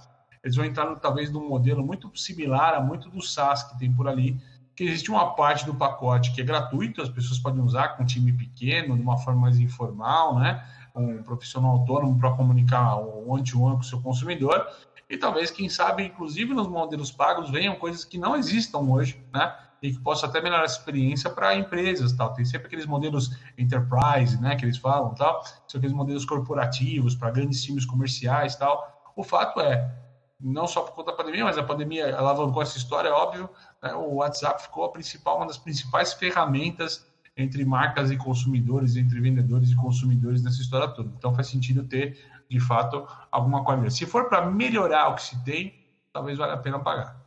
eles 0.44 0.56
vão 0.56 0.66
entrar 0.66 0.94
talvez 0.96 1.32
num 1.32 1.48
modelo 1.48 1.86
muito 1.86 2.12
similar 2.18 2.74
a 2.74 2.82
muito 2.82 3.10
do 3.10 3.22
SaaS 3.22 3.64
que 3.64 3.78
tem 3.78 3.94
por 3.94 4.08
ali, 4.08 4.40
que 4.76 4.84
existe 4.84 5.12
uma 5.12 5.36
parte 5.36 5.66
do 5.66 5.76
pacote 5.76 6.34
que 6.34 6.42
é 6.42 6.44
gratuito, 6.44 7.02
as 7.02 7.10
pessoas 7.10 7.40
podem 7.40 7.62
usar 7.62 7.90
com 7.90 8.04
um 8.04 8.06
time 8.06 8.34
pequeno, 8.34 8.96
de 8.96 9.02
uma 9.02 9.18
forma 9.18 9.42
mais 9.42 9.60
informal, 9.60 10.40
né? 10.40 10.66
Um 10.96 11.22
profissional 11.24 11.72
autônomo 11.72 12.18
para 12.20 12.32
comunicar 12.32 12.98
o 12.98 13.30
one-to-one 13.30 13.76
com 13.76 13.82
o 13.82 13.84
seu 13.84 14.02
consumidor. 14.02 14.66
E 15.10 15.18
talvez, 15.18 15.52
quem 15.52 15.70
sabe, 15.70 16.06
inclusive 16.06 16.54
nos 16.54 16.68
modelos 16.68 17.12
pagos, 17.12 17.50
venham 17.50 17.76
coisas 17.76 18.04
que 18.04 18.18
não 18.18 18.36
existam 18.36 18.80
hoje, 18.80 19.22
né? 19.34 19.54
E 19.82 19.92
que 19.92 20.00
possa 20.00 20.28
até 20.28 20.40
melhorar 20.42 20.62
a 20.62 20.66
experiência 20.66 21.30
para 21.30 21.56
empresas, 21.56 22.14
tal. 22.14 22.34
Tem 22.34 22.46
sempre 22.46 22.68
aqueles 22.68 22.86
modelos 22.86 23.36
enterprise, 23.58 24.40
né, 24.40 24.56
que 24.56 24.64
eles 24.64 24.78
falam, 24.78 25.14
tal. 25.16 25.44
São 25.68 25.80
aqueles 25.80 25.96
modelos 25.96 26.24
corporativos 26.24 27.16
para 27.16 27.32
grandes 27.32 27.64
times 27.64 27.86
comerciais, 27.86 28.56
tal. 28.56 29.02
O 29.16 29.24
fato 29.24 29.60
é, 29.60 29.92
não 30.40 30.68
só 30.68 30.82
por 30.82 30.94
conta 30.94 31.12
da 31.12 31.18
pandemia, 31.18 31.46
mas 31.46 31.58
a 31.58 31.64
pandemia 31.64 32.16
alavancou 32.16 32.62
essa 32.62 32.78
história, 32.78 33.10
é 33.10 33.12
óbvio. 33.12 33.50
Né, 33.82 33.94
o 33.96 34.16
WhatsApp 34.16 34.62
ficou 34.62 34.86
a 34.86 34.92
principal, 34.92 35.38
uma 35.38 35.48
das 35.48 35.58
principais 35.58 36.14
ferramentas 36.14 37.08
entre 37.36 37.66
marcas 37.66 38.12
e 38.12 38.18
consumidores, 38.18 38.96
entre 38.96 39.20
vendedores 39.20 39.72
e 39.72 39.76
consumidores 39.76 40.44
nessa 40.44 40.62
história 40.62 40.88
toda. 40.90 41.12
Então 41.18 41.34
faz 41.34 41.48
sentido 41.48 41.84
ter, 41.84 42.20
de 42.48 42.60
fato, 42.60 43.08
alguma 43.32 43.64
qualidade. 43.64 43.96
Se 43.96 44.06
for 44.06 44.30
para 44.30 44.46
melhorar 44.46 45.10
o 45.10 45.16
que 45.16 45.24
se 45.24 45.44
tem, 45.44 45.74
talvez 46.14 46.38
valha 46.38 46.54
a 46.54 46.58
pena 46.58 46.78
pagar. 46.80 47.20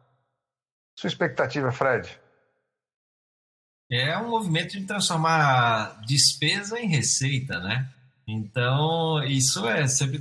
Sua 0.96 1.08
expectativa, 1.08 1.72
Fred? 1.72 2.23
É 3.90 4.16
um 4.18 4.30
movimento 4.30 4.78
de 4.78 4.84
transformar 4.84 6.00
despesa 6.06 6.80
em 6.80 6.88
receita, 6.88 7.58
né? 7.60 7.88
Então, 8.26 9.22
isso 9.24 9.66
é 9.68 9.86
sempre 9.86 10.20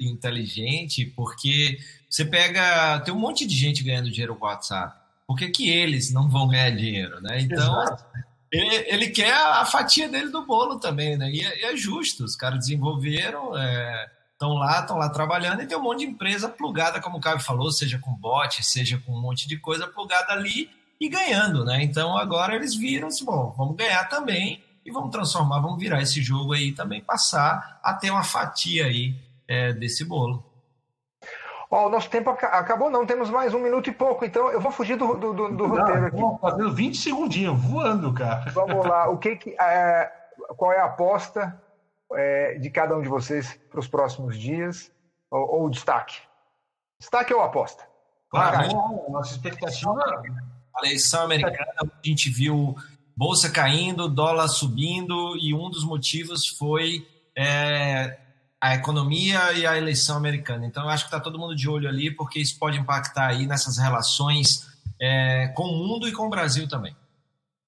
inteligente, 0.00 1.06
porque 1.06 1.78
você 2.10 2.24
pega. 2.24 3.00
Tem 3.00 3.14
um 3.14 3.18
monte 3.18 3.46
de 3.46 3.56
gente 3.56 3.84
ganhando 3.84 4.10
dinheiro 4.10 4.34
com 4.34 4.44
o 4.44 4.48
WhatsApp. 4.48 4.96
Por 5.26 5.38
que, 5.38 5.48
que 5.48 5.70
eles 5.70 6.12
não 6.12 6.28
vão 6.28 6.48
ganhar 6.48 6.70
dinheiro, 6.70 7.20
né? 7.20 7.40
Então, 7.40 7.84
ele, 8.50 8.74
ele, 8.88 9.08
quer 9.08 9.32
a 9.32 9.64
fatia 9.64 10.08
dele 10.08 10.30
do 10.30 10.44
bolo 10.44 10.78
também, 10.80 11.16
né? 11.16 11.30
E 11.30 11.40
é, 11.40 11.72
é 11.72 11.76
justo. 11.76 12.24
Os 12.24 12.34
caras 12.34 12.58
desenvolveram, 12.58 13.52
estão 13.54 14.10
estão 14.32 14.54
lá, 14.54 14.80
estão 14.80 14.98
lá 14.98 15.08
trabalhando 15.08 15.62
e 15.62 15.66
tem 15.66 15.78
um 15.78 15.82
monte 15.82 16.00
de 16.00 16.06
empresa 16.06 16.48
plugada, 16.48 17.00
como 17.00 17.18
o 17.18 17.20
Caio 17.20 17.38
falou, 17.38 17.70
seja 17.70 17.98
com 17.98 18.12
bot, 18.12 18.62
seja 18.64 18.98
com 18.98 19.12
um 19.12 19.20
monte 19.20 19.48
de 19.48 19.56
coisa 19.56 19.86
plugada 19.86 20.32
ali 20.32 20.68
e 21.00 21.08
ganhando, 21.08 21.64
né? 21.64 21.82
Então 21.82 22.16
agora 22.16 22.54
eles 22.54 22.74
viram 22.74 23.08
assim, 23.08 23.24
bom, 23.24 23.54
vamos 23.56 23.76
ganhar 23.76 24.08
também 24.08 24.62
e 24.84 24.90
vamos 24.90 25.10
transformar, 25.10 25.60
vamos 25.60 25.78
virar 25.78 26.02
esse 26.02 26.22
jogo 26.22 26.52
aí 26.52 26.72
também, 26.72 27.00
passar 27.00 27.80
a 27.82 27.94
ter 27.94 28.10
uma 28.10 28.22
fatia 28.22 28.86
aí 28.86 29.14
é, 29.48 29.72
desse 29.72 30.04
bolo. 30.04 30.44
Ó, 31.70 31.86
o 31.86 31.90
nosso 31.90 32.08
tempo 32.08 32.30
acabou, 32.30 32.90
não, 32.90 33.06
temos 33.06 33.30
mais 33.30 33.54
um 33.54 33.58
minuto 33.58 33.88
e 33.88 33.92
pouco, 33.92 34.24
então 34.24 34.50
eu 34.50 34.60
vou 34.60 34.70
fugir 34.70 34.96
do, 34.96 35.14
do, 35.14 35.32
do, 35.32 35.48
do 35.48 35.68
não, 35.68 35.76
roteiro 35.76 36.06
aqui. 36.06 36.40
Fazendo 36.40 36.74
20 36.74 36.96
segundinhos, 36.96 37.60
voando, 37.60 38.12
cara. 38.12 38.50
Vamos 38.52 38.86
lá, 38.86 39.08
o 39.08 39.18
que, 39.18 39.36
que 39.36 39.56
é, 39.58 40.12
qual 40.56 40.72
é 40.72 40.78
a 40.78 40.84
aposta 40.84 41.60
é, 42.12 42.58
de 42.58 42.70
cada 42.70 42.96
um 42.96 43.02
de 43.02 43.08
vocês 43.08 43.58
para 43.70 43.80
os 43.80 43.88
próximos 43.88 44.38
dias? 44.38 44.92
Ou, 45.30 45.62
ou 45.62 45.70
destaque? 45.70 46.18
Destaque 47.00 47.34
ou 47.34 47.42
aposta? 47.42 47.84
Claro, 48.30 48.58
a 49.06 49.10
nossa 49.10 49.32
expectativa. 49.32 50.22
A 50.76 50.86
eleição 50.86 51.22
americana, 51.22 51.72
a 51.78 51.86
gente 52.06 52.30
viu 52.30 52.76
bolsa 53.16 53.48
caindo, 53.50 54.08
dólar 54.08 54.48
subindo, 54.48 55.36
e 55.36 55.54
um 55.54 55.70
dos 55.70 55.84
motivos 55.84 56.46
foi 56.48 57.06
é, 57.36 58.18
a 58.60 58.74
economia 58.74 59.52
e 59.52 59.66
a 59.66 59.76
eleição 59.76 60.16
americana. 60.16 60.66
Então, 60.66 60.84
eu 60.84 60.88
acho 60.88 61.04
que 61.04 61.08
está 61.08 61.20
todo 61.20 61.38
mundo 61.38 61.54
de 61.54 61.68
olho 61.68 61.88
ali, 61.88 62.10
porque 62.10 62.40
isso 62.40 62.58
pode 62.58 62.78
impactar 62.78 63.28
aí 63.28 63.46
nessas 63.46 63.78
relações 63.78 64.66
é, 65.00 65.48
com 65.48 65.64
o 65.64 65.76
mundo 65.76 66.08
e 66.08 66.12
com 66.12 66.26
o 66.26 66.30
Brasil 66.30 66.68
também. 66.68 66.96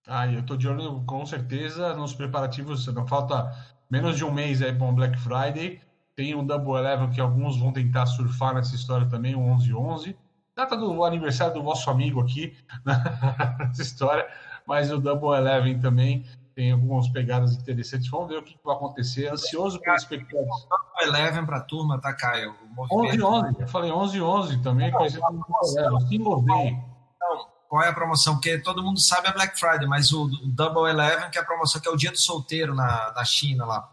Ah, 0.06 0.26
eu 0.26 0.40
estou 0.40 0.56
de 0.56 0.68
olho 0.68 1.02
com 1.04 1.26
certeza 1.26 1.94
nos 1.94 2.14
preparativos. 2.14 2.86
Não 2.86 3.06
falta 3.06 3.52
menos 3.90 4.16
de 4.16 4.24
um 4.24 4.32
mês 4.32 4.62
aí 4.62 4.72
para 4.72 4.86
um 4.86 4.94
Black 4.94 5.18
Friday. 5.18 5.80
Tem 6.14 6.34
um 6.34 6.46
Double 6.46 6.78
Eleven 6.78 7.10
que 7.10 7.20
alguns 7.20 7.58
vão 7.58 7.72
tentar 7.72 8.06
surfar 8.06 8.54
nessa 8.54 8.74
história 8.74 9.06
também, 9.08 9.34
o 9.34 9.40
11-11. 9.40 10.16
Data 10.56 10.74
do 10.74 11.04
aniversário 11.04 11.52
do 11.52 11.62
vosso 11.62 11.90
amigo 11.90 12.18
aqui 12.18 12.56
nessa 13.58 13.82
história, 13.82 14.26
mas 14.66 14.90
o 14.90 14.98
Double 14.98 15.36
Eleven 15.36 15.78
também 15.78 16.24
tem 16.54 16.72
algumas 16.72 17.06
pegadas 17.10 17.52
interessantes. 17.52 18.08
Vamos 18.08 18.28
ver 18.28 18.38
o 18.38 18.42
que 18.42 18.58
vai 18.64 18.74
acontecer. 18.74 19.30
Ansioso 19.30 19.78
pela 19.78 19.96
expectativa. 19.96 20.40
Double 20.40 21.02
Eleven 21.02 21.44
para 21.44 21.58
a 21.58 21.60
turma, 21.60 22.00
tá, 22.00 22.14
Caio? 22.14 22.54
11-11. 22.74 23.60
Eu 23.60 23.68
falei 23.68 23.90
11-11 23.90 24.62
também, 24.62 24.90
conhecido 24.90 25.20
como 25.20 25.44
Double 25.46 25.78
Eleven. 25.78 26.08
Single 26.08 26.42
Day. 26.42 26.68
Então, 26.68 27.46
qual 27.68 27.82
é 27.82 27.88
a 27.88 27.92
promoção? 27.92 28.36
Porque 28.36 28.58
todo 28.58 28.82
mundo 28.82 28.98
sabe 28.98 29.28
a 29.28 29.32
Black 29.32 29.60
Friday, 29.60 29.86
mas 29.86 30.10
o, 30.10 30.26
Double 30.46 30.88
Eleven, 30.88 31.28
que 31.30 31.36
é 31.36 31.42
a 31.42 31.44
promoção, 31.44 31.82
que 31.82 31.88
é 31.88 31.90
o 31.90 31.96
dia 31.96 32.10
do 32.10 32.18
solteiro 32.18 32.74
na, 32.74 33.12
na 33.14 33.24
China 33.26 33.66
lá. 33.66 33.92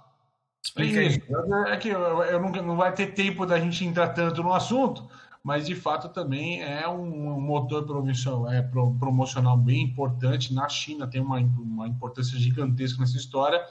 Explica 0.64 1.02
aí. 1.02 1.22
É 1.68 1.76
que 1.76 1.90
eu, 1.90 2.24
eu 2.24 2.40
nunca, 2.40 2.62
não 2.62 2.78
vai 2.78 2.94
ter 2.94 3.08
tempo 3.08 3.46
da 3.46 3.60
gente 3.60 3.84
entrar 3.84 4.08
tanto 4.10 4.42
no 4.42 4.54
assunto, 4.54 5.10
mas 5.44 5.66
de 5.66 5.76
fato 5.76 6.08
também 6.10 6.64
é 6.64 6.88
um 6.88 7.40
motor 7.42 7.86
promocional, 7.86 8.50
é, 8.50 8.62
promocional 8.62 9.58
bem 9.58 9.84
importante. 9.84 10.54
Na 10.54 10.70
China 10.70 11.06
tem 11.06 11.20
uma, 11.20 11.38
uma 11.38 11.88
importância 11.88 12.40
gigantesca 12.40 13.02
nessa 13.02 13.18
história. 13.18 13.62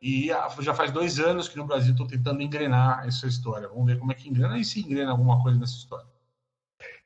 E 0.00 0.28
já 0.60 0.74
faz 0.74 0.92
dois 0.92 1.18
anos 1.18 1.48
que 1.48 1.56
no 1.56 1.66
Brasil 1.66 1.92
estou 1.92 2.06
tentando 2.06 2.40
engrenar 2.42 3.04
essa 3.06 3.26
história. 3.26 3.66
Vamos 3.66 3.86
ver 3.86 3.98
como 3.98 4.12
é 4.12 4.14
que 4.14 4.28
engrena 4.28 4.56
e 4.56 4.64
se 4.64 4.80
engrena 4.80 5.10
alguma 5.10 5.42
coisa 5.42 5.58
nessa 5.58 5.74
história. 5.74 6.06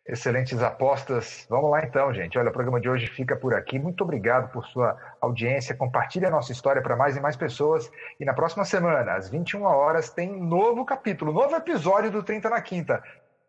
Excelentes 0.07 0.61
apostas. 0.61 1.47
Vamos 1.49 1.71
lá 1.71 1.85
então, 1.85 2.13
gente. 2.13 2.37
Olha, 2.37 2.51
o 2.51 2.53
programa 2.53 2.81
de 2.81 2.91
hoje 2.91 3.07
fica 3.07 3.37
por 3.37 3.55
aqui. 3.55 3.79
Muito 3.79 4.03
obrigado 4.03 4.51
por 4.51 4.67
sua 4.67 4.97
audiência. 5.21 5.75
Compartilhe 5.77 6.27
a 6.27 6.31
nossa 6.31 6.51
história 6.53 6.83
para 6.83 6.97
mais 6.97 7.17
e 7.17 7.21
mais 7.21 7.37
pessoas. 7.37 7.91
E 8.19 8.25
na 8.25 8.35
próxima 8.35 8.65
semana, 8.65 9.15
às 9.15 9.31
21 9.31 9.63
horas, 9.63 10.11
tem 10.11 10.31
um 10.33 10.45
novo 10.45 10.85
capítulo, 10.85 11.33
novo 11.33 11.55
episódio 11.55 12.11
do 12.11 12.23
30 12.23 12.51
na 12.51 12.61
Quinta. 12.61 13.03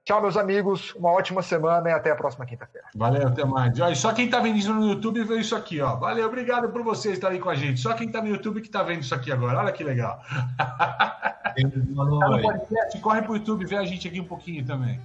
Tchau, 0.04 0.20
meus 0.22 0.36
amigos. 0.36 0.96
Uma 0.96 1.12
ótima 1.12 1.44
semana 1.44 1.90
e 1.90 1.94
até 1.94 2.12
a 2.12 2.16
próxima 2.16 2.46
quinta-feira. 2.46 2.88
Valeu, 2.96 3.28
até 3.28 3.46
mais. 3.46 3.80
Olha, 3.80 3.96
só 3.96 4.12
quem 4.14 4.26
está 4.26 4.40
vendo 4.40 4.58
isso 4.58 4.74
no 4.74 4.88
YouTube 4.88 5.24
vê 5.24 5.40
isso 5.40 5.56
aqui, 5.56 5.80
ó. 5.80 5.96
Valeu, 5.96 6.28
obrigado 6.28 6.70
por 6.70 6.84
vocês 6.84 7.16
estarem 7.16 7.40
com 7.40 7.50
a 7.50 7.56
gente. 7.56 7.80
Só 7.80 7.94
quem 7.94 8.08
está 8.08 8.22
no 8.22 8.28
YouTube 8.28 8.62
que 8.62 8.68
está 8.68 8.82
vendo 8.82 9.02
isso 9.02 9.14
aqui 9.14 9.32
agora. 9.32 9.60
Olha 9.60 9.72
que 9.72 9.84
legal. 9.84 10.20
Tá 10.58 11.56
no 11.56 12.42
podcast, 12.42 13.00
corre 13.00 13.22
pro 13.22 13.36
YouTube, 13.36 13.66
vê 13.66 13.78
a 13.78 13.86
gente 13.86 14.08
aqui 14.08 14.20
um 14.20 14.26
pouquinho 14.26 14.66
também. 14.66 15.00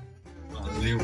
Valeu. 0.50 0.98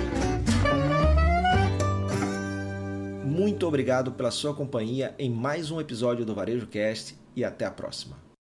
Muito 3.25 3.67
obrigado 3.67 4.13
pela 4.13 4.31
sua 4.31 4.55
companhia 4.55 5.15
em 5.19 5.31
mais 5.31 5.71
um 5.71 5.81
episódio 5.81 6.25
do 6.25 6.35
Varejo 6.35 6.67
Cast 6.67 7.19
e 7.35 7.45
até 7.45 7.65
a 7.65 7.71
próxima. 7.71 8.32